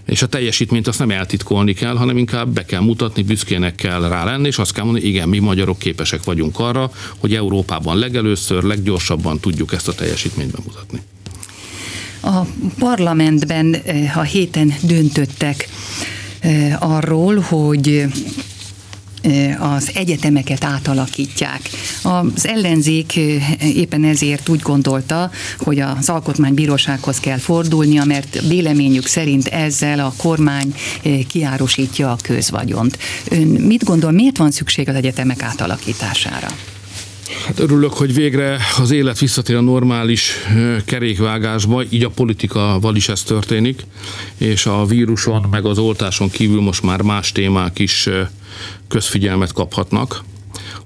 és 0.05 0.21
a 0.21 0.27
teljesítményt 0.27 0.87
azt 0.87 0.99
nem 0.99 1.11
eltitkolni 1.11 1.73
kell, 1.73 1.95
hanem 1.95 2.17
inkább 2.17 2.49
be 2.49 2.65
kell 2.65 2.81
mutatni, 2.81 3.23
büszkének 3.23 3.75
kell 3.75 4.07
rá 4.09 4.23
lenni, 4.23 4.47
és 4.47 4.57
azt 4.57 4.73
kell 4.73 4.83
mondani, 4.83 5.05
igen, 5.05 5.29
mi 5.29 5.39
magyarok 5.39 5.79
képesek 5.79 6.23
vagyunk 6.23 6.59
arra, 6.59 6.91
hogy 7.17 7.35
Európában 7.35 7.97
legelőször, 7.97 8.63
leggyorsabban 8.63 9.39
tudjuk 9.39 9.73
ezt 9.73 9.87
a 9.87 9.93
teljesítményt 9.93 10.51
bemutatni. 10.51 11.01
A 12.25 12.45
parlamentben 12.79 13.75
a 14.15 14.21
héten 14.21 14.73
döntöttek 14.81 15.69
arról, 16.79 17.39
hogy 17.39 18.05
az 19.59 19.91
egyetemeket 19.93 20.63
átalakítják. 20.63 21.69
Az 22.03 22.47
ellenzék 22.47 23.15
éppen 23.75 24.03
ezért 24.03 24.49
úgy 24.49 24.59
gondolta, 24.59 25.31
hogy 25.59 25.79
az 25.79 26.09
alkotmánybírósághoz 26.09 27.19
kell 27.19 27.37
fordulnia, 27.37 28.03
mert 28.03 28.41
véleményük 28.47 29.05
szerint 29.05 29.47
ezzel 29.47 29.99
a 29.99 30.13
kormány 30.17 30.73
kiárosítja 31.27 32.11
a 32.11 32.17
közvagyont. 32.21 32.97
Ön 33.29 33.47
mit 33.47 33.83
gondol, 33.83 34.11
miért 34.11 34.37
van 34.37 34.51
szükség 34.51 34.89
az 34.89 34.95
egyetemek 34.95 35.41
átalakítására? 35.41 36.47
Hát 37.45 37.59
örülök, 37.59 37.93
hogy 37.93 38.13
végre 38.13 38.57
az 38.77 38.91
élet 38.91 39.19
visszatér 39.19 39.55
a 39.55 39.61
normális 39.61 40.31
kerékvágásba, 40.85 41.83
így 41.89 42.03
a 42.03 42.09
politikával 42.09 42.95
is 42.95 43.09
ez 43.09 43.23
történik, 43.23 43.81
és 44.37 44.65
a 44.65 44.85
víruson 44.85 45.47
meg 45.51 45.65
az 45.65 45.77
oltáson 45.77 46.29
kívül 46.29 46.61
most 46.61 46.83
már 46.83 47.01
más 47.01 47.31
témák 47.31 47.79
is 47.79 48.09
közfigyelmet 48.87 49.53
kaphatnak. 49.53 50.23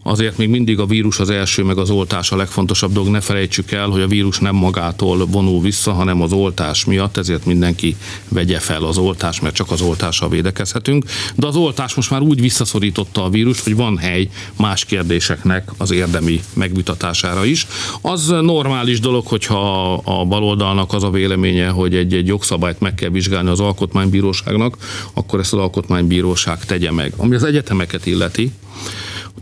Azért 0.03 0.37
még 0.37 0.49
mindig 0.49 0.79
a 0.79 0.85
vírus 0.85 1.19
az 1.19 1.29
első, 1.29 1.63
meg 1.63 1.77
az 1.77 1.89
oltás 1.89 2.31
a 2.31 2.35
legfontosabb 2.35 2.91
dolog. 2.91 3.09
Ne 3.09 3.21
felejtsük 3.21 3.71
el, 3.71 3.87
hogy 3.87 4.01
a 4.01 4.07
vírus 4.07 4.39
nem 4.39 4.55
magától 4.55 5.25
vonul 5.25 5.61
vissza, 5.61 5.91
hanem 5.91 6.21
az 6.21 6.31
oltás 6.31 6.85
miatt, 6.85 7.17
ezért 7.17 7.45
mindenki 7.45 7.95
vegye 8.27 8.59
fel 8.59 8.83
az 8.83 8.97
oltás, 8.97 9.39
mert 9.39 9.55
csak 9.55 9.71
az 9.71 9.81
oltással 9.81 10.29
védekezhetünk. 10.29 11.05
De 11.35 11.47
az 11.47 11.55
oltás 11.55 11.93
most 11.93 12.09
már 12.09 12.21
úgy 12.21 12.41
visszaszorította 12.41 13.23
a 13.23 13.29
vírus, 13.29 13.63
hogy 13.63 13.75
van 13.75 13.97
hely 13.97 14.29
más 14.57 14.85
kérdéseknek 14.85 15.71
az 15.77 15.91
érdemi 15.91 16.41
megvitatására 16.53 17.45
is. 17.45 17.67
Az 18.01 18.27
normális 18.27 18.99
dolog, 18.99 19.27
hogyha 19.27 19.93
a 19.93 20.25
baloldalnak 20.25 20.93
az 20.93 21.03
a 21.03 21.09
véleménye, 21.09 21.67
hogy 21.67 21.95
egy, 21.95 22.13
egy 22.13 22.27
jogszabályt 22.27 22.79
meg 22.79 22.95
kell 22.95 23.09
vizsgálni 23.09 23.49
az 23.49 23.59
alkotmánybíróságnak, 23.59 24.77
akkor 25.13 25.39
ezt 25.39 25.53
az 25.53 25.59
alkotmánybíróság 25.59 26.65
tegye 26.65 26.91
meg. 26.91 27.13
Ami 27.17 27.35
az 27.35 27.43
egyetemeket 27.43 28.05
illeti, 28.05 28.51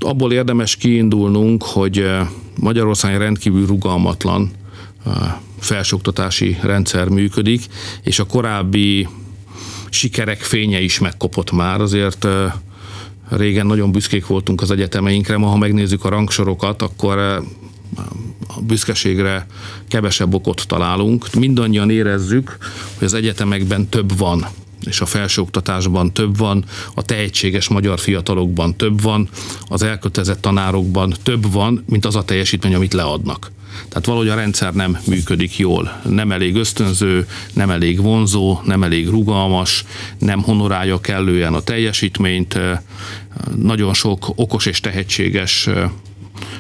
abból 0.04 0.34
érdemes 0.34 0.76
kiindulnunk, 0.76 1.64
hogy 1.64 2.00
eh, 2.00 2.28
Magyarország 2.60 3.18
rendkívül 3.18 3.66
rugalmatlan 3.66 4.52
eh, 5.06 5.14
felsőoktatási 5.60 6.58
rendszer 6.62 7.10
működik, 7.10 7.66
és 8.04 8.20
a 8.20 8.26
korábbi 8.26 9.08
sikerek 9.90 10.40
fénye 10.40 10.82
is 10.82 11.00
megkopott 11.00 11.52
már, 11.52 11.82
azért 11.82 12.26
eh, 12.26 12.52
régen 13.30 13.66
nagyon 13.66 13.92
büszkék 13.92 14.28
voltunk 14.28 14.62
az 14.62 14.72
egyetemeinkre, 14.72 15.38
ma 15.38 15.48
ha 15.48 15.58
megnézzük 15.58 16.06
a 16.06 16.10
rangsorokat, 16.10 16.82
akkor 16.82 17.18
a 18.48 18.62
büszkeségre 18.62 19.46
kevesebb 19.88 20.34
okot 20.34 20.68
találunk. 20.68 21.34
Mindannyian 21.34 21.90
érezzük, 21.90 22.58
hogy 22.98 23.08
az 23.08 23.14
egyetemekben 23.14 23.90
több 23.90 24.18
van 24.18 24.48
és 24.86 25.02
a 25.02 25.06
felsőoktatásban 25.06 26.14
több 26.14 26.38
van, 26.38 26.64
a 26.94 27.02
tehetséges 27.02 27.68
magyar 27.68 28.00
fiatalokban 28.00 28.76
több 28.76 29.02
van, 29.02 29.30
az 29.68 29.84
elkötelezett 29.84 30.42
tanárokban 30.42 31.14
több 31.24 31.52
van, 31.52 31.84
mint 31.88 32.06
az 32.06 32.16
a 32.16 32.24
teljesítmény, 32.24 32.76
amit 32.76 32.94
leadnak. 32.94 33.52
Tehát 33.90 34.06
valahogy 34.06 34.30
a 34.30 34.36
rendszer 34.36 34.74
nem 34.74 34.98
működik 35.08 35.58
jól. 35.58 36.02
Nem 36.10 36.32
elég 36.32 36.56
ösztönző, 36.56 37.28
nem 37.54 37.70
elég 37.70 38.02
vonzó, 38.02 38.60
nem 38.66 38.84
elég 38.84 39.08
rugalmas, 39.08 39.86
nem 40.18 40.42
honorálja 40.42 41.00
kellően 41.00 41.54
a 41.54 41.62
teljesítményt. 41.62 42.60
Nagyon 43.56 43.94
sok 43.94 44.32
okos 44.36 44.66
és 44.66 44.80
tehetséges 44.80 45.70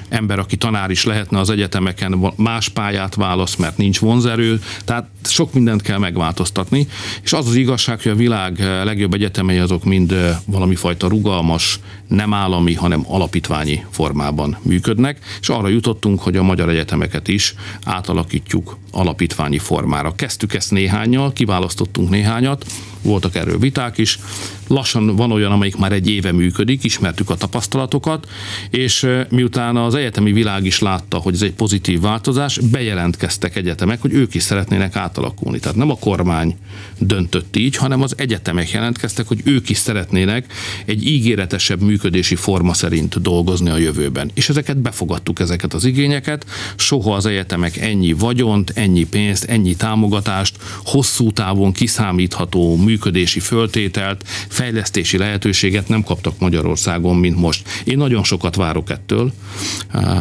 ember, 0.09 0.39
aki 0.39 0.57
tanár 0.57 0.89
is 0.89 1.03
lehetne 1.03 1.39
az 1.39 1.49
egyetemeken, 1.49 2.33
más 2.35 2.69
pályát 2.69 3.15
választ, 3.15 3.57
mert 3.57 3.77
nincs 3.77 3.99
vonzerő, 3.99 4.61
tehát 4.85 5.09
sok 5.29 5.53
mindent 5.53 5.81
kell 5.81 5.97
megváltoztatni, 5.97 6.87
és 7.23 7.33
az 7.33 7.47
az 7.47 7.55
igazság, 7.55 8.01
hogy 8.01 8.11
a 8.11 8.15
világ 8.15 8.59
legjobb 8.83 9.13
egyetemei 9.13 9.57
azok 9.57 9.83
mind 9.83 10.15
valami 10.45 10.75
fajta 10.75 11.07
rugalmas, 11.07 11.79
nem 12.07 12.33
állami, 12.33 12.73
hanem 12.73 13.05
alapítványi 13.07 13.85
formában 13.89 14.57
működnek, 14.61 15.19
és 15.41 15.49
arra 15.49 15.67
jutottunk, 15.67 16.19
hogy 16.21 16.35
a 16.35 16.43
magyar 16.43 16.69
egyetemeket 16.69 17.27
is 17.27 17.55
átalakítjuk 17.83 18.77
alapítványi 18.91 19.57
formára. 19.57 20.15
Kezdtük 20.15 20.53
ezt 20.53 20.71
néhányal, 20.71 21.33
kiválasztottunk 21.33 22.09
néhányat, 22.09 22.65
voltak 23.01 23.35
erről 23.35 23.59
viták 23.59 23.97
is. 23.97 24.19
Lassan 24.67 25.15
van 25.15 25.31
olyan, 25.31 25.51
amelyik 25.51 25.77
már 25.77 25.91
egy 25.91 26.09
éve 26.09 26.31
működik, 26.31 26.83
ismertük 26.83 27.29
a 27.29 27.35
tapasztalatokat, 27.35 28.27
és 28.69 29.07
miután 29.29 29.77
az 29.77 29.95
egyetemi 29.95 30.31
világ 30.31 30.65
is 30.65 30.79
látta, 30.79 31.17
hogy 31.17 31.33
ez 31.33 31.41
egy 31.41 31.53
pozitív 31.53 32.01
változás, 32.01 32.59
bejelentkeztek 32.59 33.55
egyetemek, 33.55 34.01
hogy 34.01 34.13
ők 34.13 34.33
is 34.33 34.43
szeretnének 34.43 34.95
átalakítani 34.95 35.16
átalakulni. 35.17 35.59
Tehát 35.59 35.77
nem 35.77 35.89
a 35.89 35.97
kormány 35.97 36.55
döntött 36.97 37.55
így, 37.55 37.75
hanem 37.75 38.01
az 38.01 38.13
egyetemek 38.17 38.71
jelentkeztek, 38.71 39.27
hogy 39.27 39.41
ők 39.43 39.69
is 39.69 39.77
szeretnének 39.77 40.53
egy 40.85 41.05
ígéretesebb 41.05 41.81
működési 41.81 42.35
forma 42.35 42.73
szerint 42.73 43.21
dolgozni 43.21 43.69
a 43.69 43.77
jövőben. 43.77 44.31
És 44.33 44.49
ezeket 44.49 44.77
befogadtuk, 44.77 45.39
ezeket 45.39 45.73
az 45.73 45.85
igényeket. 45.85 46.45
Soha 46.75 47.13
az 47.13 47.25
egyetemek 47.25 47.77
ennyi 47.77 48.13
vagyont, 48.13 48.71
ennyi 48.75 49.03
pénzt, 49.03 49.43
ennyi 49.43 49.75
támogatást, 49.75 50.55
hosszú 50.83 51.31
távon 51.31 51.71
kiszámítható 51.71 52.75
működési 52.75 53.39
föltételt, 53.39 54.23
fejlesztési 54.47 55.17
lehetőséget 55.17 55.87
nem 55.87 56.03
kaptak 56.03 56.39
Magyarországon, 56.39 57.15
mint 57.15 57.37
most. 57.37 57.67
Én 57.83 57.97
nagyon 57.97 58.23
sokat 58.23 58.55
várok 58.55 58.89
ettől. 58.89 59.33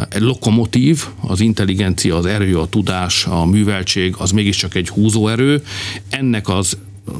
Egy 0.08 0.20
lokomotív, 0.22 1.04
az 1.20 1.40
intelligencia, 1.40 2.16
az 2.16 2.26
erő, 2.26 2.58
a 2.58 2.68
tudás, 2.68 3.26
a 3.26 3.44
műveltség, 3.44 4.14
az 4.18 4.30
mégiscsak 4.30 4.74
egy 4.74 4.85
húzóerő. 4.88 5.62
Ennek 6.10 6.48
az 6.48 6.76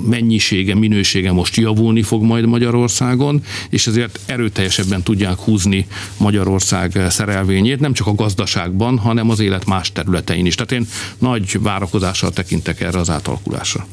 mennyisége, 0.07 0.75
minősége 0.75 1.33
most 1.33 1.57
javulni 1.57 2.03
fog 2.03 2.23
majd 2.23 2.47
Magyarországon, 2.47 3.43
és 3.71 3.87
ezért 3.87 4.21
erőteljesebben 4.27 5.03
tudják 5.03 5.39
húzni 5.39 5.87
Magyarország 6.17 7.01
szerelvényét, 7.09 7.81
nem 7.81 7.93
csak 7.93 8.07
a 8.07 8.15
gazdaságban, 8.15 8.99
hanem 8.99 9.31
az 9.31 9.41
élet 9.41 9.67
más 9.67 9.93
területein 9.93 10.47
is. 10.47 10.55
Tehát 10.55 10.73
én 10.73 10.89
nagy 11.19 11.63
várakozással 11.63 12.31
tekintek 12.31 12.81
erre 12.81 12.99
az 12.99 13.11
átalakulásra. 13.11 13.87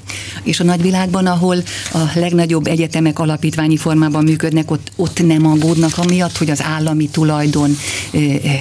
És 0.44 0.60
a 0.60 0.64
nagyvilágban, 0.64 1.26
ahol 1.26 1.58
a 1.94 2.00
legnagyobb 2.16 2.68
egyetemek 2.68 3.20
alapítványi 3.20 3.78
formában 3.78 4.24
működnek, 4.24 4.72
ott, 4.72 4.92
ott 4.96 5.26
nem 5.26 5.46
aggódnak 5.46 5.98
amiatt, 5.98 6.38
hogy 6.38 6.50
az 6.50 6.62
állami 6.62 7.10
tulajdon 7.10 7.78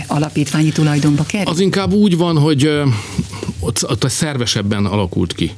alapítványi 0.07 0.71
tulajdonba 0.71 1.23
kerül? 1.23 1.53
Az 1.53 1.61
inkább 1.61 1.93
úgy 1.93 2.17
van, 2.17 2.39
hogy 2.39 2.71
ott, 3.63 3.91
ott 3.91 4.09
szervesebben 4.09 4.87
alakult 4.87 5.33
ki. 5.33 5.53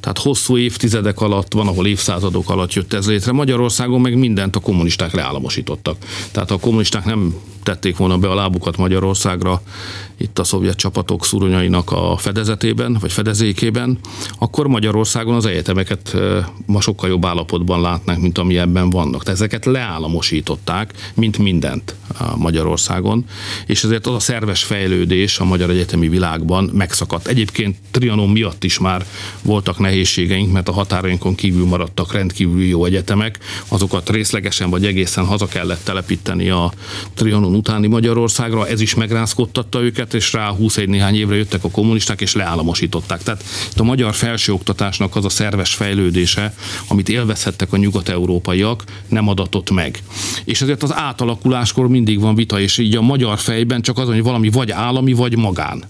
Tehát 0.00 0.18
hosszú 0.18 0.56
évtizedek 0.56 1.20
alatt, 1.20 1.52
van, 1.52 1.68
ahol 1.68 1.86
évszázadok 1.86 2.50
alatt 2.50 2.72
jött 2.72 2.92
ez 2.92 3.06
létre. 3.06 3.32
Magyarországon 3.32 4.00
meg 4.00 4.18
mindent 4.18 4.56
a 4.56 4.60
kommunisták 4.60 5.12
leállamosítottak. 5.12 5.96
Tehát 6.30 6.50
a 6.50 6.58
kommunisták 6.58 7.04
nem 7.04 7.34
tették 7.62 7.96
volna 7.96 8.18
be 8.18 8.30
a 8.30 8.34
lábukat 8.34 8.76
Magyarországra, 8.76 9.62
itt 10.16 10.38
a 10.38 10.44
szovjet 10.44 10.76
csapatok 10.76 11.24
szuronyainak 11.24 11.90
a 11.90 12.16
fedezetében, 12.16 12.96
vagy 13.00 13.12
fedezékében, 13.12 13.98
akkor 14.38 14.66
Magyarországon 14.66 15.34
az 15.34 15.46
egyetemeket 15.46 16.16
ma 16.66 16.80
sokkal 16.80 17.08
jobb 17.08 17.24
állapotban 17.24 17.80
látnánk, 17.80 18.20
mint 18.20 18.38
ami 18.38 18.58
ebben 18.58 18.90
vannak. 18.90 19.22
Tehát 19.22 19.38
ezeket 19.38 19.64
leállamosították, 19.64 21.12
mint 21.14 21.38
mindent 21.38 21.94
Magyarországon, 22.36 23.24
és 23.66 23.84
ezért 23.84 24.06
az 24.06 24.14
a 24.14 24.18
szerves 24.18 24.62
fejlődés 24.62 25.38
a 25.38 25.44
magyar 25.44 25.70
egyetemi 25.70 26.08
világban 26.08 26.70
megszakadt. 26.72 27.26
Egyébként 27.26 27.76
Trianon 27.90 28.28
miatt 28.28 28.64
is 28.64 28.78
már 28.78 29.06
voltak 29.64 29.78
nehézségeink, 29.78 30.52
mert 30.52 30.68
a 30.68 30.72
határainkon 30.72 31.34
kívül 31.34 31.66
maradtak 31.66 32.12
rendkívül 32.12 32.64
jó 32.64 32.84
egyetemek, 32.84 33.38
azokat 33.68 34.10
részlegesen 34.10 34.70
vagy 34.70 34.86
egészen 34.86 35.24
haza 35.24 35.46
kellett 35.46 35.84
telepíteni 35.84 36.50
a 36.50 36.72
Trianon 37.14 37.54
utáni 37.54 37.86
Magyarországra, 37.86 38.68
ez 38.68 38.80
is 38.80 38.94
megrázkodtatta 38.94 39.80
őket, 39.82 40.14
és 40.14 40.32
rá 40.32 40.48
21 40.48 40.88
néhány 40.88 41.14
évre 41.14 41.36
jöttek 41.36 41.64
a 41.64 41.70
kommunisták, 41.70 42.20
és 42.20 42.34
leállamosították. 42.34 43.22
Tehát 43.22 43.44
itt 43.70 43.80
a 43.80 43.84
magyar 43.84 44.14
felsőoktatásnak 44.14 45.16
az 45.16 45.24
a 45.24 45.28
szerves 45.28 45.74
fejlődése, 45.74 46.54
amit 46.88 47.08
élvezhettek 47.08 47.72
a 47.72 47.76
nyugat-európaiak, 47.76 48.84
nem 49.08 49.28
adatott 49.28 49.70
meg. 49.70 50.02
És 50.44 50.60
ezért 50.60 50.82
az 50.82 50.94
átalakuláskor 50.94 51.88
mindig 51.88 52.20
van 52.20 52.34
vita, 52.34 52.60
és 52.60 52.78
így 52.78 52.96
a 52.96 53.02
magyar 53.02 53.38
fejben 53.38 53.82
csak 53.82 53.98
az, 53.98 54.06
hogy 54.06 54.22
valami 54.22 54.50
vagy 54.50 54.70
állami, 54.70 55.12
vagy 55.12 55.36
magán. 55.36 55.84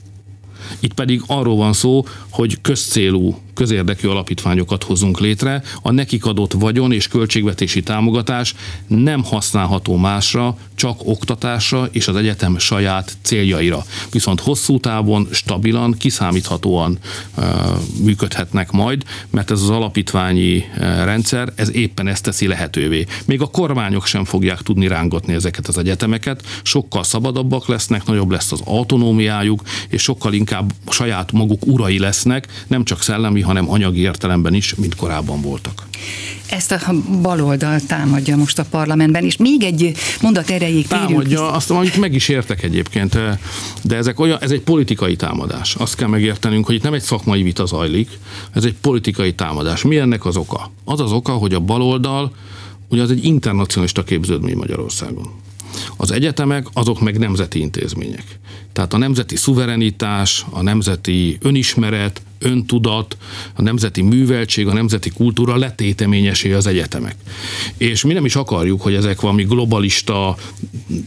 Itt 0.79 0.93
pedig 0.93 1.23
arról 1.27 1.57
van 1.57 1.73
szó, 1.73 2.05
hogy 2.31 2.59
közcélú 2.61 3.37
közérdekű 3.55 4.09
alapítványokat 4.09 4.85
hozunk 4.85 5.21
létre, 5.21 5.63
a 5.83 5.91
nekik 5.91 6.25
adott 6.27 6.53
vagyon 6.53 6.93
és 6.93 7.09
költségvetési 7.09 7.83
támogatás 7.83 8.55
nem 8.87 9.25
használható 9.25 9.97
másra, 9.97 10.57
csak 10.75 11.01
oktatásra 11.05 11.89
és 11.91 12.09
az 12.09 12.17
egyetem 12.17 12.59
saját 12.59 13.17
céljaira. 13.23 13.85
Viszont 14.11 14.41
hosszú 14.41 14.81
távon, 14.81 15.29
stabilan, 15.31 15.95
kiszámíthatóan 15.99 16.99
uh, 17.37 17.45
működhetnek 18.05 18.71
majd, 18.71 19.03
mert 19.31 19.51
ez 19.51 19.61
az 19.61 19.71
alapítványi 19.71 20.65
rendszer, 20.79 21.53
ez 21.55 21.75
éppen 21.75 22.07
ezt 22.07 22.23
teszi 22.23 22.47
lehetővé. 22.47 23.07
Még 23.25 23.41
a 23.41 23.47
kormányok 23.47 24.07
sem 24.07 24.25
fogják 24.25 24.63
tudni 24.63 24.87
rángatni 24.87 25.35
ezeket 25.35 25.67
az 25.67 25.79
egyetemeket, 25.79 26.43
sokkal 26.63 27.05
szabadabbak 27.05 27.69
lesznek, 27.69 28.05
nagyobb 28.07 28.31
lesz 28.31 28.53
az 28.53 28.61
autonómiájuk, 28.65 29.63
és 29.89 30.03
sokkal 30.03 30.33
inkább 30.33 30.60
saját 30.89 31.33
maguk 31.33 31.67
urai 31.67 31.99
lesznek, 31.99 32.65
nem 32.67 32.85
csak 32.85 33.03
szellemi, 33.03 33.41
hanem 33.41 33.71
anyagi 33.71 34.01
értelemben 34.01 34.55
is, 34.55 34.75
mint 34.75 34.95
korábban 34.95 35.41
voltak. 35.41 35.89
Ezt 36.51 36.73
a 36.73 36.93
baloldal 37.23 37.81
támadja 37.81 38.37
most 38.37 38.59
a 38.59 38.65
parlamentben, 38.71 39.25
és 39.25 39.37
még 39.37 39.63
egy 39.63 39.93
mondat 40.21 40.51
erejéig 40.51 40.87
Támadja, 40.87 41.53
azt 41.53 41.69
mondjuk 41.69 41.97
meg 41.97 42.15
is 42.15 42.29
értek 42.29 42.63
egyébként, 42.63 43.19
de 43.83 43.97
ezek 43.97 44.21
olyan, 44.21 44.39
ez 44.41 44.51
egy 44.51 44.61
politikai 44.61 45.17
támadás. 45.17 45.75
Azt 45.75 45.95
kell 45.95 46.09
megértenünk, 46.09 46.67
hogy 46.67 46.75
itt 46.75 46.83
nem 46.83 46.95
egy 46.95 47.03
szakmai 47.03 47.43
vita 47.43 47.67
zajlik, 47.67 48.09
ez 48.53 48.65
egy 48.65 48.75
politikai 48.81 49.35
támadás. 49.35 49.83
Mi 49.83 49.97
ennek 49.97 50.25
az 50.25 50.37
oka? 50.37 50.71
Az 50.85 51.01
az 51.01 51.13
oka, 51.13 51.33
hogy 51.33 51.55
a 51.55 51.61
baloldal, 51.61 52.33
ugye 52.89 53.03
az 53.03 53.11
egy 53.11 53.25
internacionalista 53.25 54.05
képződmény 54.05 54.57
Magyarországon. 54.57 55.31
Az 55.97 56.11
egyetemek 56.11 56.67
azok 56.73 57.01
meg 57.01 57.19
nemzeti 57.19 57.61
intézmények. 57.61 58.25
Tehát 58.73 58.93
a 58.93 58.99
nemzeti 58.99 59.37
szuverenitás, 59.37 60.47
a 60.51 60.63
nemzeti 60.63 61.39
önismeret, 61.41 62.23
öntudat, 62.41 63.17
a 63.55 63.63
nemzeti 63.63 64.03
műveltség, 64.03 64.67
a 64.67 64.73
nemzeti 64.73 65.11
kultúra 65.11 65.57
letéteményesé 65.57 66.53
az 66.53 66.67
egyetemek. 66.67 67.15
És 67.77 68.05
mi 68.05 68.13
nem 68.13 68.25
is 68.25 68.37
akarjuk, 68.37 68.83
hogy 68.83 68.95
ezek 68.95 69.21
valami 69.21 69.43
globalista, 69.43 70.37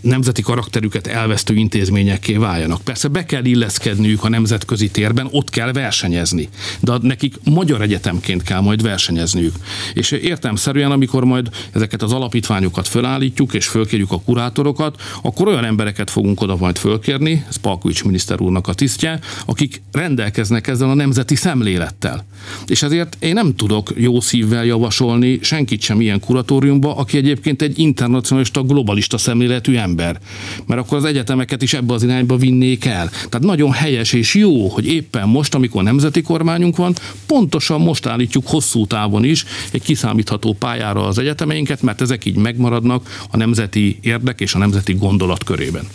nemzeti 0.02 0.42
karakterüket 0.42 1.08
elvesztő 1.08 1.56
intézményekké 1.56 2.36
váljanak. 2.36 2.82
Persze 2.82 3.08
be 3.08 3.26
kell 3.26 3.46
illeszkedniük 3.46 4.24
a 4.24 4.30
nemzetközi 4.30 4.90
térben, 4.90 5.28
ott 5.32 5.50
kell 5.50 5.72
versenyezni. 5.72 6.50
De 6.80 6.98
nekik 7.02 7.36
magyar 7.44 7.82
egyetemként 7.82 8.44
kell 8.44 8.60
majd 8.60 8.82
versenyezniük. 8.82 9.56
És 9.94 10.12
értelmszerűen, 10.12 10.92
amikor 10.92 11.24
majd 11.24 11.50
ezeket 11.72 12.02
az 12.02 12.12
alapítványokat 12.12 12.88
fölállítjuk, 12.88 13.54
és 13.54 13.68
fölkérjük 13.68 14.12
a 14.12 14.22
kurátorokat, 14.22 15.02
akkor 15.22 15.48
olyan 15.48 15.66
embereket 15.66 16.10
fogunk 16.10 16.42
oda 16.42 16.56
majd 16.56 16.78
fölkérni, 16.78 17.46
ez 17.54 17.62
Palkovics 17.62 18.04
miniszter 18.04 18.42
úrnak 18.42 18.68
a 18.68 18.74
tisztje, 18.74 19.20
akik 19.46 19.82
rendelkeznek 19.92 20.68
ezzel 20.68 20.90
a 20.90 20.94
nemzeti 20.94 21.36
szemlélettel. 21.36 22.26
És 22.66 22.84
ezért 22.84 23.18
én 23.20 23.34
nem 23.34 23.56
tudok 23.56 23.94
jó 23.96 24.20
szívvel 24.20 24.66
javasolni 24.66 25.40
senkit 25.42 25.82
sem 25.82 26.02
ilyen 26.02 26.20
kuratóriumba, 26.20 26.96
aki 26.96 27.18
egyébként 27.18 27.62
egy 27.62 27.80
internacionalista, 27.80 28.64
globalista 28.64 29.18
szemléletű 29.18 29.76
ember. 29.76 30.20
Mert 30.66 30.82
akkor 30.82 30.98
az 30.98 31.06
egyetemeket 31.06 31.62
is 31.62 31.74
ebbe 31.74 31.94
az 31.94 32.04
irányba 32.04 32.38
vinnék 32.38 32.86
el. 32.86 33.10
Tehát 33.10 33.40
nagyon 33.40 33.72
helyes 33.72 34.14
és 34.14 34.36
jó, 34.36 34.68
hogy 34.68 34.88
éppen 34.88 35.28
most, 35.28 35.56
amikor 35.56 35.84
nemzeti 35.84 36.22
kormányunk 36.22 36.76
van, 36.76 36.96
pontosan 37.26 37.82
most 37.82 38.06
állítjuk 38.06 38.48
hosszú 38.48 38.86
távon 38.86 39.24
is 39.24 39.46
egy 39.72 39.82
kiszámítható 39.82 40.54
pályára 40.54 41.08
az 41.08 41.18
egyetemeinket, 41.18 41.82
mert 41.82 42.02
ezek 42.02 42.26
így 42.26 42.36
megmaradnak 42.36 43.26
a 43.32 43.38
nemzeti 43.38 43.98
érdek 44.02 44.40
és 44.40 44.54
a 44.54 44.58
nemzeti 44.58 44.94
gondolat 44.94 45.44
körében. 45.44 45.88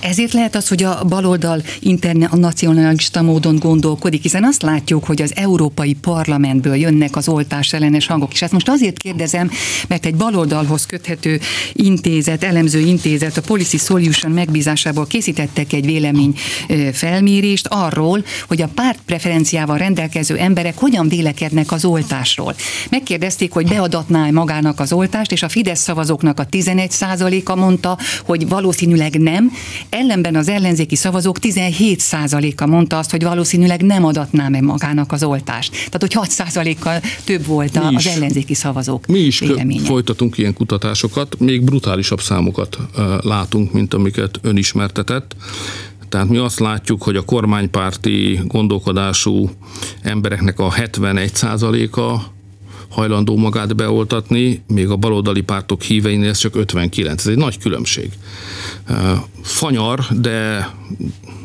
Ezért 0.00 0.32
lehet 0.32 0.54
az, 0.54 0.68
hogy 0.68 0.82
a 0.82 0.87
baloldal 1.08 1.62
internacionalista 1.80 3.22
módon 3.22 3.56
gondolkodik, 3.58 4.22
hiszen 4.22 4.44
azt 4.44 4.62
látjuk, 4.62 5.04
hogy 5.04 5.22
az 5.22 5.32
Európai 5.34 5.94
Parlamentből 5.94 6.74
jönnek 6.76 7.16
az 7.16 7.28
oltás 7.28 7.72
ellenes 7.72 8.06
hangok. 8.06 8.32
És 8.32 8.42
ezt 8.42 8.52
most 8.52 8.68
azért 8.68 8.98
kérdezem, 8.98 9.50
mert 9.88 10.06
egy 10.06 10.14
baloldalhoz 10.14 10.86
köthető 10.86 11.40
intézet, 11.72 12.44
elemző 12.44 12.78
intézet 12.78 13.36
a 13.36 13.40
Policy 13.40 13.76
Solution 13.76 14.32
megbízásából 14.32 15.06
készítettek 15.06 15.72
egy 15.72 15.84
vélemény 15.84 16.34
felmérést 16.92 17.66
arról, 17.66 18.24
hogy 18.48 18.62
a 18.62 18.68
párt 18.74 18.98
preferenciával 19.06 19.78
rendelkező 19.78 20.36
emberek 20.36 20.78
hogyan 20.78 21.08
vélekednek 21.08 21.72
az 21.72 21.84
oltásról. 21.84 22.54
Megkérdezték, 22.90 23.52
hogy 23.52 23.68
beadatná 23.68 24.30
magának 24.30 24.80
az 24.80 24.92
oltást, 24.92 25.32
és 25.32 25.42
a 25.42 25.48
Fidesz 25.48 25.80
szavazóknak 25.80 26.40
a 26.40 26.46
11%-a 26.46 27.54
mondta, 27.54 27.98
hogy 28.24 28.48
valószínűleg 28.48 29.20
nem, 29.20 29.52
ellenben 29.88 30.36
az 30.36 30.48
ellenzéki 30.78 30.96
szavazók 31.02 31.36
17%-a 31.40 32.66
mondta 32.66 32.98
azt, 32.98 33.10
hogy 33.10 33.22
valószínűleg 33.22 33.82
nem 33.82 34.04
adatná 34.04 34.48
meg 34.48 34.62
magának 34.62 35.12
az 35.12 35.22
oltást. 35.22 35.70
Tehát, 35.70 36.00
hogy 36.00 36.16
6%-kal 36.16 37.00
több 37.24 37.46
volt 37.46 37.76
a, 37.76 37.86
az 37.86 38.06
ellenzéki 38.06 38.54
szavazók 38.54 39.06
Mi 39.06 39.18
is 39.18 39.38
véleménye. 39.38 39.84
folytatunk 39.84 40.38
ilyen 40.38 40.54
kutatásokat, 40.54 41.38
még 41.38 41.64
brutálisabb 41.64 42.20
számokat 42.20 42.78
látunk, 43.20 43.72
mint 43.72 43.94
amiket 43.94 44.38
ön 44.42 44.56
ismertetett. 44.56 45.36
Tehát 46.08 46.28
mi 46.28 46.36
azt 46.36 46.58
látjuk, 46.58 47.02
hogy 47.02 47.16
a 47.16 47.22
kormánypárti 47.22 48.40
gondolkodású 48.46 49.50
embereknek 50.02 50.58
a 50.58 50.72
71%-a 50.72 52.36
hajlandó 52.88 53.36
magát 53.36 53.76
beoltatni, 53.76 54.62
még 54.66 54.88
a 54.88 54.96
baloldali 54.96 55.40
pártok 55.40 55.82
híveinél 55.82 56.28
ez 56.28 56.38
csak 56.38 56.56
59. 56.56 57.20
Ez 57.20 57.26
egy 57.26 57.36
nagy 57.36 57.58
különbség. 57.58 58.10
Fanyar, 59.42 60.06
de, 60.10 60.70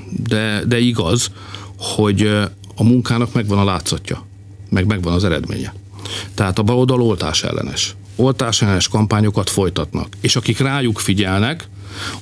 de, 0.10 0.64
de 0.66 0.80
igaz, 0.80 1.32
hogy 1.78 2.28
a 2.76 2.84
munkának 2.84 3.34
megvan 3.34 3.58
a 3.58 3.64
látszatja, 3.64 4.26
meg 4.70 4.86
megvan 4.86 5.14
az 5.14 5.24
eredménye. 5.24 5.74
Tehát 6.34 6.60
a 6.60 6.64
baloldal 6.64 7.02
oltás 7.02 7.44
ellenes. 7.44 7.96
Oltás 8.16 8.62
ellenes 8.62 8.88
kampányokat 8.88 9.50
folytatnak. 9.50 10.08
És 10.22 10.36
akik 10.36 10.60
rájuk 10.60 11.00
figyelnek, 11.00 11.68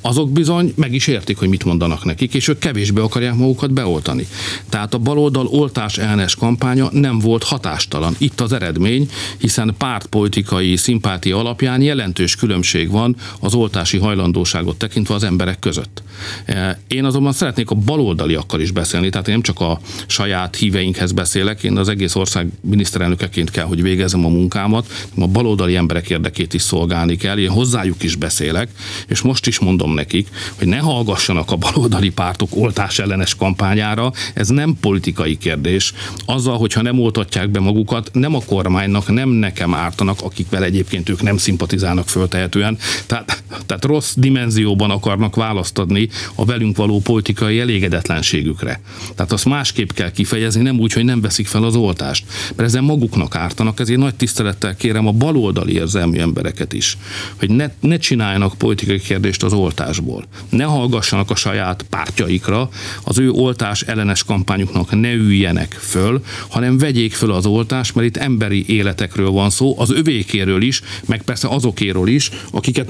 azok 0.02 0.32
bizony 0.32 0.74
meg 0.76 0.94
is 0.94 1.08
értik, 1.08 1.38
hogy 1.38 1.50
mit 1.50 1.66
mondanak 1.66 2.06
nekik, 2.06 2.34
és 2.34 2.48
ők 2.48 2.60
kevésbé 2.60 3.02
akarják 3.02 3.36
magukat 3.36 3.74
beoltani. 3.74 4.28
Tehát 4.70 4.94
a 4.94 4.98
baloldal 4.98 5.48
oltás 5.48 5.98
ellenes 5.98 6.36
kampánya 6.36 6.90
nem 6.92 7.20
volt 7.20 7.44
hatástalan. 7.44 8.16
Itt 8.18 8.42
az 8.42 8.54
eredmény, 8.54 9.10
hiszen 9.38 9.74
pártpolitikai 9.78 10.76
szimpátia 10.76 11.38
alapján 11.38 11.82
jelentős 11.82 12.36
különbség 12.36 12.92
van 12.92 13.16
az 13.40 13.54
oltási 13.54 13.98
hajlandóságot 13.98 14.78
tekintve 14.78 15.14
az 15.14 15.24
emberek 15.24 15.60
között. 15.60 16.04
E, 16.46 16.80
én 16.88 17.06
azonban 17.06 17.34
szeretnék 17.34 17.70
a 17.70 17.76
baloldaliakkal 17.76 18.60
is 18.60 18.72
beszélni, 18.72 19.10
tehát 19.10 19.28
én 19.28 19.34
nem 19.34 19.44
csak 19.44 19.60
a 19.60 19.80
saját 20.08 20.56
híveinkhez 20.56 21.12
beszélek, 21.12 21.64
én 21.64 21.78
az 21.78 21.90
egész 21.90 22.16
ország 22.16 22.48
miniszterelnökeként 22.62 23.52
kell, 23.52 23.66
hogy 23.66 23.82
végezem 23.82 24.26
a 24.26 24.30
munkámat, 24.30 24.88
a 25.18 25.28
baloldali 25.28 25.76
emberek 25.76 26.10
érdekét 26.10 26.54
is 26.54 26.62
szolgálni 26.62 27.16
kell, 27.16 27.38
én 27.38 27.50
hozzájuk 27.50 28.04
is 28.04 28.16
beszélek, 28.16 28.70
és 29.08 29.22
most 29.22 29.48
is 29.48 29.60
mondom 29.62 29.94
nekik, 29.94 30.28
hogy 30.58 30.68
ne 30.68 30.78
hallgassanak 30.78 31.52
a 31.52 31.56
baloldali 31.56 32.10
pártok 32.10 32.50
oltás 32.56 33.00
ellenes 33.00 33.36
kampányára, 33.36 34.12
ez 34.34 34.48
nem 34.48 34.78
politikai 34.82 35.38
kérdés. 35.38 35.94
Azzal, 36.26 36.58
hogyha 36.58 36.82
nem 36.82 37.00
oltatják 37.00 37.50
be 37.50 37.60
magukat, 37.60 38.10
nem 38.14 38.36
a 38.36 38.42
kormánynak, 38.46 39.14
nem 39.14 39.30
nekem 39.30 39.74
ártanak, 39.74 40.22
akikvel 40.22 40.64
egyébként 40.64 41.10
ők 41.10 41.22
nem 41.22 41.38
szimpatizálnak 41.38 42.10
föltehetően. 42.10 42.78
Tehát, 43.06 43.41
tehát 43.66 43.86
rossz 43.86 44.14
dimenzióban 44.16 44.92
akarnak 44.92 45.36
választ 45.36 45.78
adni 45.78 46.10
a 46.36 46.46
velünk 46.46 46.78
való 46.78 47.00
politikai 47.00 47.60
elégedetlenségükre. 47.60 48.82
Tehát 49.16 49.32
azt 49.32 49.46
másképp 49.46 49.92
kell 49.92 50.12
kifejezni, 50.12 50.62
nem 50.62 50.80
úgy, 50.80 50.94
hogy 50.94 51.06
nem 51.06 51.22
veszik 51.22 51.48
fel 51.48 51.64
az 51.64 51.76
oltást. 51.76 52.26
Mert 52.56 52.70
ezen 52.70 52.84
maguknak 52.84 53.36
ártanak, 53.36 53.80
ezért 53.80 54.00
nagy 54.00 54.16
tisztelettel 54.16 54.76
kérem 54.76 55.08
a 55.08 55.12
baloldali 55.12 55.74
érzelmű 55.74 56.20
embereket 56.20 56.74
is, 56.74 56.98
hogy 57.36 57.50
ne, 57.50 57.70
ne 57.80 57.98
csináljanak 57.98 58.58
politikai 58.58 59.00
kérdést 59.00 59.44
az 59.44 59.54
oltásból. 59.54 60.26
Ne 60.50 60.64
hallgassanak 60.64 61.30
a 61.30 61.36
saját 61.36 61.86
pártjaikra, 61.90 62.70
az 63.04 63.20
ő 63.20 63.30
oltás 63.30 63.82
ellenes 63.82 64.24
kampányuknak 64.24 65.00
ne 65.00 65.14
üljenek 65.14 65.72
föl, 65.72 66.24
hanem 66.50 66.78
vegyék 66.78 67.14
föl 67.14 67.32
az 67.32 67.46
oltást, 67.46 67.96
mert 67.96 68.08
itt 68.08 68.18
emberi 68.18 68.66
életekről 68.68 69.30
van 69.30 69.50
szó, 69.50 69.76
az 69.80 69.92
övékéről 69.92 70.62
is, 70.62 70.82
meg 71.06 71.22
persze 71.22 71.48
azokéről 71.48 72.08
is, 72.08 72.30
akiket 72.52 72.90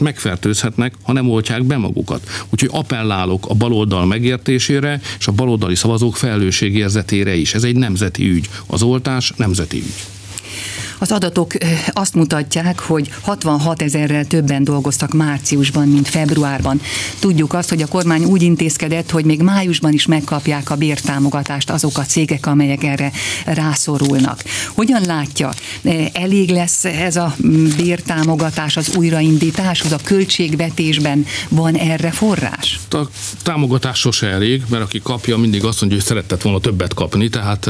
megfertőzhetnek, 0.51 0.93
ha 1.03 1.13
nem 1.13 1.29
oltják 1.29 1.63
be 1.63 1.77
magukat. 1.77 2.29
Úgyhogy 2.49 2.69
appellálok 2.71 3.45
a 3.49 3.53
baloldal 3.53 4.05
megértésére, 4.05 5.01
és 5.19 5.27
a 5.27 5.31
baloldali 5.31 5.75
szavazók 5.75 6.15
felelősségérzetére 6.15 7.35
is. 7.35 7.53
Ez 7.53 7.63
egy 7.63 7.75
nemzeti 7.75 8.29
ügy. 8.29 8.49
Az 8.67 8.81
oltás 8.81 9.33
nemzeti 9.37 9.77
ügy. 9.77 10.20
Az 11.01 11.11
adatok 11.11 11.51
azt 11.87 12.13
mutatják, 12.13 12.79
hogy 12.79 13.09
66 13.21 13.81
ezerrel 13.81 14.25
többen 14.25 14.63
dolgoztak 14.63 15.13
márciusban, 15.13 15.87
mint 15.87 16.07
februárban. 16.07 16.81
Tudjuk 17.19 17.53
azt, 17.53 17.69
hogy 17.69 17.81
a 17.81 17.87
kormány 17.87 18.23
úgy 18.23 18.41
intézkedett, 18.41 19.09
hogy 19.09 19.25
még 19.25 19.41
májusban 19.41 19.93
is 19.93 20.05
megkapják 20.05 20.69
a 20.69 20.75
bértámogatást 20.75 21.69
azok 21.69 21.97
a 21.97 22.01
cégek, 22.01 22.45
amelyek 22.45 22.83
erre 22.83 23.11
rászorulnak. 23.45 24.43
Hogyan 24.67 25.01
látja, 25.05 25.49
elég 26.13 26.49
lesz 26.49 26.85
ez 26.85 27.15
a 27.15 27.35
bértámogatás 27.77 28.77
az 28.77 28.95
újraindításhoz? 28.95 29.91
A 29.91 29.99
költségvetésben 30.03 31.25
van 31.49 31.75
erre 31.75 32.11
forrás? 32.11 32.79
A 32.89 33.01
támogatás 33.43 33.99
sose 33.99 34.27
elég, 34.27 34.63
mert 34.69 34.83
aki 34.83 34.99
kapja, 35.03 35.37
mindig 35.37 35.63
azt 35.63 35.79
mondja, 35.79 35.97
hogy 35.97 36.07
szeretett 36.07 36.41
volna 36.41 36.59
többet 36.59 36.93
kapni, 36.93 37.29
tehát 37.29 37.65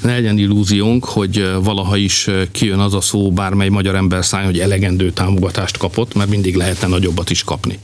ne 0.00 0.12
legyen 0.12 0.38
illúziónk, 0.38 1.04
hogy 1.04 1.52
valaha 1.62 1.96
is 1.96 2.28
kijön 2.60 2.78
az 2.78 2.94
a 2.94 3.00
szó 3.00 3.32
bármely 3.32 3.68
magyar 3.68 3.94
ember 3.94 4.24
száj, 4.24 4.44
hogy 4.44 4.60
elegendő 4.60 5.10
támogatást 5.10 5.76
kapott, 5.76 6.14
mert 6.14 6.30
mindig 6.30 6.56
lehetne 6.56 6.86
nagyobbat 6.86 7.30
is 7.30 7.44
kapni. 7.44 7.78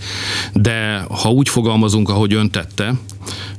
De 0.52 1.06
ha 1.10 1.30
úgy 1.30 1.48
fogalmazunk, 1.48 2.08
ahogy 2.08 2.34
ön 2.34 2.50
tette, 2.50 2.94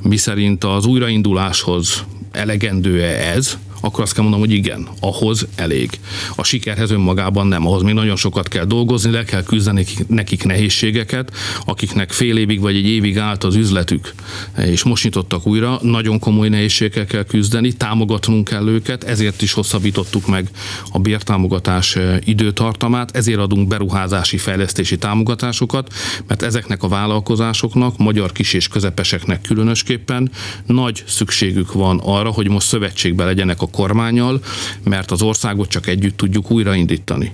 mi 0.03 0.17
szerint 0.17 0.63
az 0.63 0.85
újrainduláshoz 0.85 2.03
elegendő-e 2.31 3.33
ez, 3.35 3.57
akkor 3.81 4.03
azt 4.03 4.13
kell 4.13 4.23
mondanom, 4.23 4.47
hogy 4.47 4.57
igen, 4.57 4.87
ahhoz 4.99 5.47
elég. 5.55 5.99
A 6.35 6.43
sikerhez 6.43 6.91
önmagában 6.91 7.47
nem, 7.47 7.67
ahhoz 7.67 7.81
még 7.81 7.93
nagyon 7.93 8.15
sokat 8.15 8.47
kell 8.47 8.65
dolgozni, 8.65 9.11
le 9.11 9.23
kell 9.23 9.43
küzdeni 9.43 9.85
nekik 10.07 10.43
nehézségeket, 10.43 11.31
akiknek 11.65 12.11
fél 12.11 12.37
évig 12.37 12.59
vagy 12.59 12.75
egy 12.75 12.85
évig 12.85 13.17
állt 13.17 13.43
az 13.43 13.55
üzletük, 13.55 14.13
és 14.57 14.83
most 14.83 15.03
nyitottak 15.03 15.47
újra, 15.47 15.79
nagyon 15.81 16.19
komoly 16.19 16.49
nehézségekkel 16.49 17.05
kell 17.05 17.23
küzdeni, 17.23 17.73
támogatnunk 17.73 18.47
kell 18.47 18.67
őket, 18.67 19.03
ezért 19.03 19.41
is 19.41 19.53
hosszabbítottuk 19.53 20.27
meg 20.27 20.49
a 20.91 20.99
bértámogatás 20.99 21.95
eh, 21.95 22.17
időtartamát, 22.25 23.15
ezért 23.15 23.39
adunk 23.39 23.67
beruházási 23.67 24.37
fejlesztési 24.37 24.97
támogatásokat, 24.97 25.93
mert 26.27 26.41
ezeknek 26.41 26.83
a 26.83 26.87
vállalkozásoknak, 26.87 27.97
magyar 27.97 28.31
kis 28.31 28.53
és 28.53 28.67
közepeseknek 28.67 29.41
különösképpen 29.41 30.31
nagy 30.65 31.03
szükségük 31.07 31.73
van 31.73 31.99
arra, 32.03 32.29
hogy 32.29 32.49
most 32.49 32.67
szövetségbe 32.67 33.25
legyenek 33.25 33.61
a 33.61 33.66
a 33.67 33.75
kormányjal, 33.75 34.41
mert 34.83 35.11
az 35.11 35.21
országot 35.21 35.69
csak 35.69 35.87
együtt 35.87 36.17
tudjuk 36.17 36.51
újraindítani. 36.51 37.33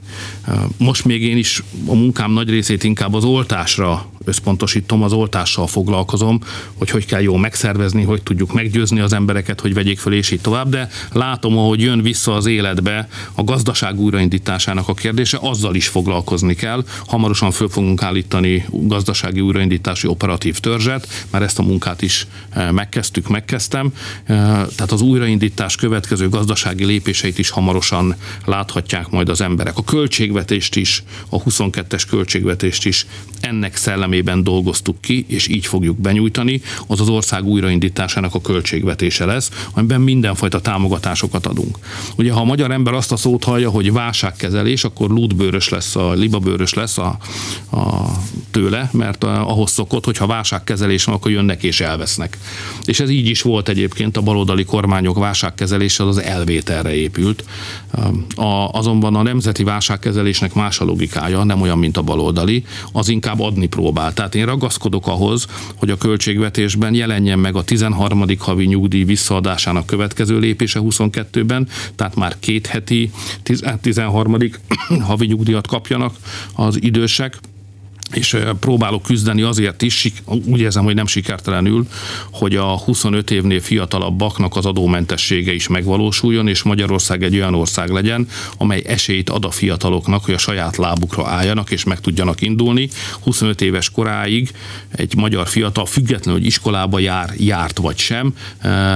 Most 0.77 1.05
még 1.05 1.23
én 1.23 1.37
is 1.37 1.63
a 1.85 1.93
munkám 1.93 2.31
nagy 2.31 2.49
részét 2.49 2.83
inkább 2.83 3.13
az 3.13 3.23
oltásra 3.23 4.05
összpontosítom, 4.23 5.03
az 5.03 5.13
oltással 5.13 5.67
foglalkozom, 5.67 6.39
hogy 6.77 6.89
hogy 6.89 7.05
kell 7.05 7.21
jól 7.21 7.39
megszervezni, 7.39 8.03
hogy 8.03 8.23
tudjuk 8.23 8.53
meggyőzni 8.53 8.99
az 8.99 9.13
embereket, 9.13 9.61
hogy 9.61 9.73
vegyék 9.73 9.99
föl, 9.99 10.13
és 10.13 10.31
így 10.31 10.41
tovább, 10.41 10.69
de 10.69 10.89
látom, 11.11 11.57
ahogy 11.57 11.81
jön 11.81 12.01
vissza 12.01 12.33
az 12.33 12.45
életbe 12.45 13.07
a 13.33 13.43
gazdaság 13.43 13.99
újraindításának 13.99 14.87
a 14.87 14.93
kérdése, 14.93 15.37
azzal 15.41 15.75
is 15.75 15.87
foglalkozni 15.87 16.55
kell. 16.55 16.83
Hamarosan 17.07 17.51
föl 17.51 17.69
fogunk 17.69 18.03
állítani 18.03 18.65
gazdasági 18.71 19.41
újraindítási 19.41 20.07
operatív 20.07 20.59
törzset, 20.59 21.07
mert 21.29 21.43
ezt 21.43 21.59
a 21.59 21.63
munkát 21.63 22.01
is 22.01 22.27
eh, 22.49 22.71
megkezdtük, 22.71 23.27
megkezdtem. 23.27 23.93
Eh, 24.23 24.35
tehát 24.75 24.91
az 24.91 25.01
újraindítás 25.01 25.75
következő 25.75 26.29
gazdasági 26.29 26.85
lépéseit 26.85 27.37
is 27.37 27.49
hamarosan 27.49 28.15
láthatják 28.45 29.09
majd 29.09 29.29
az 29.29 29.41
emberek. 29.41 29.77
A 29.77 29.83
költségvetést 29.83 30.75
is, 30.75 31.03
a 31.29 31.43
22-es 31.43 32.03
költségvetést 32.09 32.85
is 32.85 33.05
ennek 33.39 33.75
szellem 33.75 34.12
értelmében 34.13 34.43
dolgoztuk 34.43 35.01
ki, 35.01 35.25
és 35.27 35.47
így 35.47 35.65
fogjuk 35.65 35.97
benyújtani, 35.97 36.61
az 36.87 37.01
az 37.01 37.09
ország 37.09 37.45
újraindításának 37.45 38.35
a 38.35 38.41
költségvetése 38.41 39.25
lesz, 39.25 39.51
amiben 39.73 40.01
mindenfajta 40.01 40.61
támogatásokat 40.61 41.45
adunk. 41.45 41.77
Ugye, 42.15 42.31
ha 42.31 42.39
a 42.39 42.43
magyar 42.43 42.71
ember 42.71 42.93
azt 42.93 43.11
a 43.11 43.15
szót 43.15 43.43
hallja, 43.43 43.69
hogy 43.69 43.91
válságkezelés, 43.91 44.83
akkor 44.83 45.09
lútbőrös 45.09 45.69
lesz, 45.69 45.95
a 45.95 46.11
libabőrös 46.11 46.73
lesz 46.73 46.97
a, 46.97 47.17
a 47.71 48.11
tőle, 48.51 48.89
mert 48.91 49.23
a, 49.23 49.49
ahhoz 49.49 49.71
szokott, 49.71 50.05
hogyha 50.05 50.25
válságkezelés 50.25 51.03
van, 51.03 51.15
akkor 51.15 51.31
jönnek 51.31 51.63
és 51.63 51.81
elvesznek. 51.81 52.37
És 52.85 52.99
ez 52.99 53.09
így 53.09 53.27
is 53.27 53.41
volt 53.41 53.69
egyébként 53.69 54.17
a 54.17 54.21
baloldali 54.21 54.63
kormányok 54.63 55.17
válságkezelése, 55.17 56.07
az 56.07 56.17
elvételre 56.17 56.93
épült. 56.95 57.43
A, 58.35 58.69
azonban 58.71 59.15
a 59.15 59.21
nemzeti 59.21 59.63
válságkezelésnek 59.63 60.53
más 60.53 60.79
a 60.79 60.85
logikája, 60.85 61.43
nem 61.43 61.61
olyan, 61.61 61.77
mint 61.77 61.97
a 61.97 62.01
baloldali, 62.01 62.63
az 62.91 63.09
inkább 63.09 63.39
adni 63.39 63.67
próbál 63.67 64.02
próbál. 64.03 64.13
Tehát 64.13 64.35
én 64.35 64.45
ragaszkodok 64.45 65.07
ahhoz, 65.07 65.47
hogy 65.75 65.89
a 65.89 65.97
költségvetésben 65.97 66.93
jelenjen 66.93 67.39
meg 67.39 67.55
a 67.55 67.63
13. 67.63 68.25
havi 68.37 68.65
nyugdíj 68.65 69.03
visszaadásának 69.03 69.85
következő 69.85 70.39
lépése 70.39 70.79
22-ben, 70.83 71.67
tehát 71.95 72.15
már 72.15 72.35
két 72.39 72.67
heti 72.67 73.11
13. 73.81 74.37
havi 75.01 75.25
nyugdíjat 75.25 75.67
kapjanak 75.67 76.15
az 76.55 76.81
idősek, 76.81 77.39
és 78.13 78.37
próbálok 78.59 79.01
küzdeni 79.03 79.41
azért 79.41 79.81
is, 79.81 80.11
úgy 80.25 80.59
érzem, 80.59 80.83
hogy 80.83 80.95
nem 80.95 81.07
sikertelenül, 81.07 81.87
hogy 82.31 82.55
a 82.55 82.77
25 82.77 83.31
évnél 83.31 83.61
fiatalabbaknak 83.61 84.55
az 84.55 84.65
adómentessége 84.65 85.53
is 85.53 85.67
megvalósuljon, 85.67 86.47
és 86.47 86.63
Magyarország 86.63 87.23
egy 87.23 87.35
olyan 87.35 87.55
ország 87.55 87.89
legyen, 87.89 88.27
amely 88.57 88.83
esélyt 88.85 89.29
ad 89.29 89.45
a 89.45 89.51
fiataloknak, 89.51 90.25
hogy 90.25 90.33
a 90.33 90.37
saját 90.37 90.77
lábukra 90.77 91.27
álljanak, 91.27 91.71
és 91.71 91.83
meg 91.83 91.99
tudjanak 91.99 92.41
indulni. 92.41 92.89
25 93.19 93.61
éves 93.61 93.89
koráig 93.89 94.51
egy 94.91 95.15
magyar 95.15 95.47
fiatal, 95.47 95.85
függetlenül, 95.85 96.39
hogy 96.39 96.49
iskolába 96.49 96.99
jár, 96.99 97.33
járt 97.37 97.77
vagy 97.77 97.97
sem, 97.97 98.33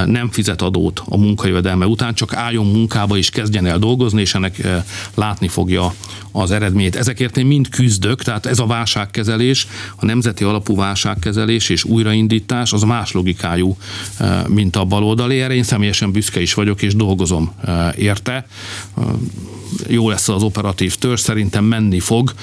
nem 0.05 0.29
fizet 0.31 0.61
adót 0.61 1.01
a 1.05 1.17
munkajövedelme 1.17 1.85
után, 1.85 2.13
csak 2.13 2.33
álljon 2.33 2.65
munkába 2.65 3.17
és 3.17 3.29
kezdjen 3.29 3.65
el 3.65 3.79
dolgozni, 3.79 4.21
és 4.21 4.33
ennek 4.33 4.67
látni 5.13 5.47
fogja 5.47 5.93
az 6.31 6.51
eredményt. 6.51 6.95
Ezekért 6.95 7.37
én 7.37 7.45
mind 7.45 7.69
küzdök, 7.69 8.23
tehát 8.23 8.45
ez 8.45 8.59
a 8.59 8.65
válságkezelés, 9.07 9.67
a 9.95 10.05
nemzeti 10.05 10.43
alapú 10.43 10.75
válságkezelés 10.75 11.69
és 11.69 11.83
újraindítás 11.83 12.73
az 12.73 12.83
más 12.83 13.11
logikájú, 13.11 13.77
eh, 14.17 14.43
mint 14.47 14.75
a 14.75 14.85
baloldali. 14.85 15.41
Erre 15.41 15.53
én 15.53 15.63
személyesen 15.63 16.11
büszke 16.11 16.41
is 16.41 16.53
vagyok, 16.53 16.81
és 16.81 16.95
dolgozom 16.95 17.51
eh, 17.63 17.97
érte. 17.97 18.47
Eh, 18.97 19.03
jó 19.87 20.09
lesz 20.09 20.29
az 20.29 20.43
operatív 20.43 20.95
törzs, 20.95 21.21
szerintem 21.21 21.63
menni 21.63 21.99
fog. 21.99 22.33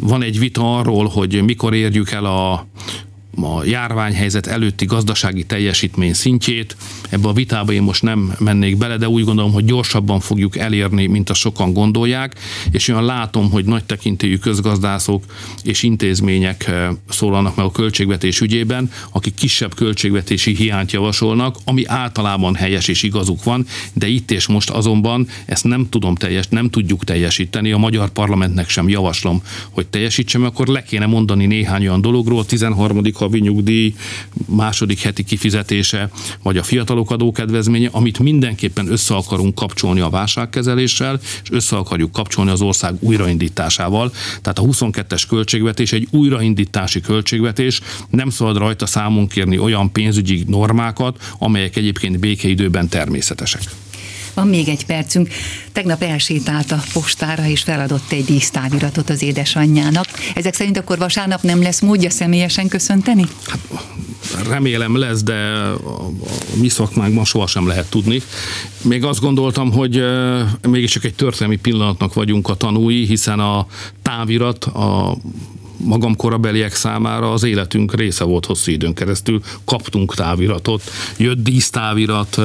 Van 0.00 0.22
egy 0.22 0.38
vita 0.38 0.78
arról, 0.78 1.08
hogy 1.08 1.42
mikor 1.42 1.74
érjük 1.74 2.10
el 2.10 2.24
a 2.24 2.66
a 3.42 3.64
járványhelyzet 3.64 4.46
előtti 4.46 4.84
gazdasági 4.84 5.44
teljesítmény 5.44 6.12
szintjét. 6.12 6.76
Ebbe 7.08 7.28
a 7.28 7.32
vitába 7.32 7.72
én 7.72 7.82
most 7.82 8.02
nem 8.02 8.34
mennék 8.38 8.76
bele, 8.76 8.96
de 8.96 9.08
úgy 9.08 9.24
gondolom, 9.24 9.52
hogy 9.52 9.64
gyorsabban 9.64 10.20
fogjuk 10.20 10.56
elérni, 10.56 11.06
mint 11.06 11.30
a 11.30 11.34
sokan 11.34 11.72
gondolják, 11.72 12.34
és 12.70 12.88
olyan 12.88 13.04
látom, 13.04 13.50
hogy 13.50 13.64
nagy 13.64 13.84
tekintélyű 13.84 14.36
közgazdászok 14.36 15.24
és 15.62 15.82
intézmények 15.82 16.66
eh, 16.66 16.88
szólalnak 17.08 17.56
meg 17.56 17.66
a 17.66 17.70
költségvetés 17.70 18.40
ügyében, 18.40 18.90
akik 19.10 19.34
kisebb 19.34 19.74
költségvetési 19.74 20.54
hiányt 20.54 20.92
javasolnak, 20.92 21.56
ami 21.64 21.84
általában 21.86 22.54
helyes 22.54 22.88
és 22.88 23.02
igazuk 23.02 23.44
van, 23.44 23.66
de 23.92 24.06
itt 24.06 24.30
és 24.30 24.46
most 24.46 24.70
azonban 24.70 25.28
ezt 25.44 25.64
nem 25.64 25.88
tudom 25.88 26.14
teljes, 26.14 26.46
nem 26.48 26.70
tudjuk 26.70 27.04
teljesíteni, 27.04 27.72
a 27.72 27.78
magyar 27.78 28.10
parlamentnek 28.10 28.68
sem 28.68 28.88
javaslom, 28.88 29.42
hogy 29.70 29.86
teljesítsem, 29.86 30.44
akkor 30.44 30.66
le 30.66 30.82
kéne 30.82 31.06
mondani 31.06 31.46
néhány 31.46 31.82
olyan 31.86 32.00
dologról, 32.00 32.44
13 32.44 33.02
havi 33.24 33.40
nyugdíj, 33.40 33.94
második 34.46 35.00
heti 35.00 35.24
kifizetése, 35.24 36.10
vagy 36.42 36.56
a 36.56 36.62
fiatalok 36.62 37.10
adókedvezménye, 37.10 37.88
amit 37.92 38.18
mindenképpen 38.18 38.90
össze 38.90 39.14
akarunk 39.14 39.54
kapcsolni 39.54 40.00
a 40.00 40.10
válságkezeléssel, 40.10 41.20
és 41.42 41.50
össze 41.50 41.76
akarjuk 41.76 42.12
kapcsolni 42.12 42.50
az 42.50 42.60
ország 42.60 42.94
újraindításával. 43.00 44.12
Tehát 44.42 44.58
a 44.58 44.62
22-es 44.62 45.22
költségvetés 45.28 45.92
egy 45.92 46.08
újraindítási 46.10 47.00
költségvetés, 47.00 47.80
nem 48.10 48.30
szabad 48.30 48.56
rajta 48.56 48.86
számon 48.86 49.26
kérni 49.26 49.58
olyan 49.58 49.92
pénzügyi 49.92 50.44
normákat, 50.46 51.34
amelyek 51.38 51.76
egyébként 51.76 52.18
békeidőben 52.18 52.88
természetesek. 52.88 53.83
Van 54.34 54.48
még 54.48 54.68
egy 54.68 54.86
percünk. 54.86 55.28
Tegnap 55.72 56.02
elsétált 56.02 56.72
a 56.72 56.82
postára, 56.92 57.46
és 57.46 57.62
feladott 57.62 58.12
egy 58.12 58.24
dísztáviratot 58.24 59.10
az 59.10 59.22
édesanyjának. 59.22 60.06
Ezek 60.34 60.54
szerint 60.54 60.78
akkor 60.78 60.98
vasárnap 60.98 61.42
nem 61.42 61.62
lesz 61.62 61.80
módja 61.80 62.10
személyesen 62.10 62.68
köszönteni? 62.68 63.24
Hát, 63.46 63.58
remélem 64.48 64.96
lesz, 64.96 65.22
de 65.22 65.34
a, 65.34 66.10
mi 66.60 66.68
szakmánkban 66.68 67.24
sohasem 67.24 67.66
lehet 67.66 67.90
tudni. 67.90 68.22
Még 68.82 69.04
azt 69.04 69.20
gondoltam, 69.20 69.72
hogy 69.72 70.02
mégis 70.62 70.90
csak 70.90 71.04
egy 71.04 71.14
történelmi 71.14 71.56
pillanatnak 71.56 72.14
vagyunk 72.14 72.48
a 72.48 72.54
tanúi, 72.54 73.06
hiszen 73.06 73.40
a 73.40 73.66
távirat, 74.02 74.64
a 74.64 75.16
magam 75.76 76.16
korabeliek 76.16 76.74
számára 76.74 77.32
az 77.32 77.42
életünk 77.42 77.94
része 77.94 78.24
volt 78.24 78.46
hosszú 78.46 78.72
időn 78.72 78.94
keresztül. 78.94 79.40
Kaptunk 79.64 80.14
táviratot, 80.14 80.82
jött 81.16 81.42
dísztávirat, 81.42 82.40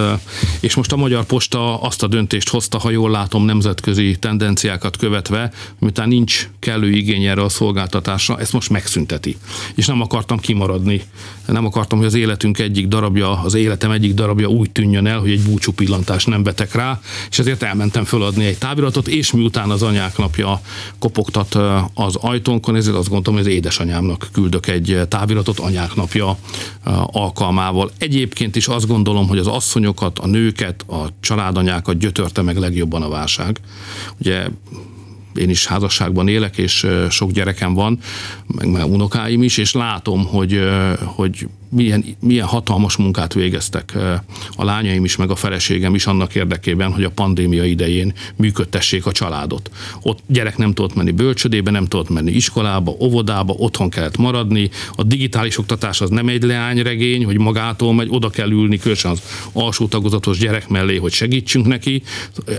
és 0.60 0.76
most 0.76 0.92
a 0.92 0.96
Magyar 0.96 1.26
Posta 1.26 1.82
azt 1.82 2.04
a 2.04 2.08
döntést 2.08 2.50
hozta, 2.50 2.78
ha 2.78 2.90
jól 2.90 3.12
látom, 3.12 3.46
nemzetközi 3.46 4.16
tendenciákat 4.20 4.98
követve, 4.98 5.52
miután 5.80 6.08
nincs 6.08 6.50
kellő 6.60 6.90
igény 6.90 7.24
erre 7.24 7.44
a 7.44 7.50
szolgáltatásra, 7.50 8.40
ezt 8.40 8.54
most 8.54 8.70
megszünteti. 8.70 9.38
És 9.76 9.86
nem 9.86 10.02
akartam 10.02 10.40
kimaradni, 10.40 11.02
nem 11.46 11.66
akartam, 11.66 11.98
hogy 11.98 12.08
az 12.08 12.14
életünk 12.14 12.60
egyik 12.60 12.88
darabja, 12.88 13.42
az 13.42 13.54
életem 13.54 13.92
egyik 13.92 14.14
darabja 14.14 14.48
úgy 14.48 14.72
tűnjön 14.72 15.08
el, 15.08 15.20
hogy 15.20 15.32
egy 15.32 15.42
búcsú 15.42 15.72
pillantást 15.72 16.28
nem 16.28 16.44
vetek 16.44 16.74
rá, 16.74 17.00
és 17.30 17.40
ezért 17.40 17.64
elmentem 17.64 18.04
föladni 18.04 18.46
egy 18.46 18.58
táviratot, 18.58 19.08
és 19.08 19.32
miután 19.32 19.70
az 19.70 19.84
anyák 19.84 20.18
napja 20.18 20.62
kopogtat 21.00 21.58
az 21.94 22.16
ajtónkon, 22.16 22.76
ezért 22.76 22.96
azt 22.96 23.10
gondoltam, 23.20 23.34
hogy 23.34 23.52
az 23.52 23.58
édesanyámnak 23.58 24.28
küldök 24.32 24.68
egy 24.68 25.02
táviratot 25.08 25.60
anyák 25.60 25.96
napja 25.96 26.38
alkalmával. 27.06 27.92
Egyébként 27.98 28.56
is 28.56 28.68
azt 28.68 28.88
gondolom, 28.88 29.28
hogy 29.28 29.38
az 29.38 29.48
asszonyokat, 29.48 30.20
a 30.20 30.28
nőket, 30.28 30.86
a 30.88 31.08
családanyákat 31.20 31.98
gyötörte 31.98 32.42
meg 32.42 32.58
legjobban 32.58 33.02
a 33.02 33.10
válság. 33.10 33.60
Ugye 34.20 34.48
én 35.40 35.50
is 35.50 35.66
házasságban 35.66 36.28
élek, 36.28 36.58
és 36.58 36.88
sok 37.10 37.32
gyerekem 37.32 37.74
van, 37.74 38.00
meg, 38.48 38.68
meg 38.68 38.86
unokáim 38.86 39.44
is, 39.44 39.58
és 39.58 39.74
látom, 39.74 40.26
hogy, 40.26 40.62
hogy 41.00 41.48
milyen, 41.70 42.06
milyen 42.20 42.48
hatalmas 42.48 42.96
munkát 42.96 43.34
végeztek 43.34 43.98
a 44.56 44.64
lányaim 44.64 45.04
is, 45.04 45.16
meg 45.16 45.30
a 45.30 45.36
feleségem 45.36 45.96
is 45.96 46.06
annak 46.06 46.36
érdekében, 46.36 46.94
hogy 46.94 47.04
a 47.04 47.10
pandémia 47.10 47.64
idején 47.64 48.14
működtessék 48.36 49.06
a 49.06 49.12
családot. 49.12 49.72
Ott 50.02 50.20
gyerek 50.28 50.58
nem 50.58 50.74
tudott 50.74 50.96
menni 50.96 51.12
bölcsödébe, 51.12 51.72
nem 51.72 51.86
tudott 51.86 52.10
menni 52.10 52.32
iskolába, 52.32 52.96
óvodába, 53.00 53.54
otthon 53.54 53.90
kellett 53.90 54.18
maradni. 54.18 54.70
A 54.96 55.04
digitális 55.04 55.58
oktatás 55.58 56.02
az 56.02 56.10
nem 56.10 56.28
egy 56.28 56.44
leányregény, 56.44 57.26
hogy 57.26 57.38
magától 57.38 57.94
megy, 57.94 58.08
oda 58.12 58.30
kell 58.30 58.50
ülni 58.50 58.78
különösen 58.78 59.12
az 59.12 59.22
alsó 59.52 59.88
tagozatos 59.88 60.38
gyerek 60.38 60.70
mellé, 60.70 60.96
hogy 60.96 61.12
segítsünk 61.12 61.66
neki, 61.66 62.04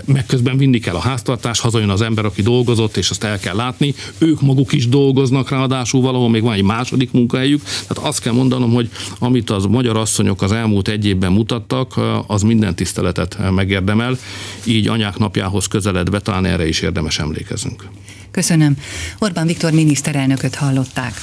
meg 0.05 0.25
közben 0.25 0.57
vinni 0.57 0.79
kell 0.79 0.95
a 0.95 0.99
háztartás, 0.99 1.59
hazajön 1.59 1.89
az 1.89 2.01
ember, 2.01 2.25
aki 2.25 2.41
dolgozott, 2.75 2.97
és 2.97 3.09
azt 3.09 3.23
el 3.23 3.39
kell 3.39 3.55
látni. 3.55 3.93
Ők 4.17 4.41
maguk 4.41 4.73
is 4.73 4.87
dolgoznak, 4.87 5.49
ráadásul 5.49 6.01
valahol 6.01 6.29
még 6.29 6.41
van 6.41 6.53
egy 6.53 6.63
második 6.63 7.11
munkahelyük. 7.11 7.63
Tehát 7.63 8.09
azt 8.09 8.21
kell 8.21 8.33
mondanom, 8.33 8.73
hogy 8.73 8.89
amit 9.19 9.49
az 9.49 9.65
magyar 9.65 9.97
asszonyok 9.97 10.41
az 10.41 10.51
elmúlt 10.51 10.87
egy 10.87 11.05
évben 11.05 11.31
mutattak, 11.31 11.99
az 12.27 12.41
minden 12.41 12.75
tiszteletet 12.75 13.51
megérdemel, 13.51 14.17
így 14.63 14.87
anyák 14.87 15.17
napjához 15.17 15.67
közeledve 15.67 16.19
talán 16.19 16.45
erre 16.45 16.67
is 16.67 16.81
érdemes 16.81 17.19
emlékezünk. 17.19 17.87
Köszönöm. 18.31 18.77
Orbán 19.19 19.47
Viktor 19.47 19.71
miniszterelnököt 19.71 20.55
hallották. 20.55 21.13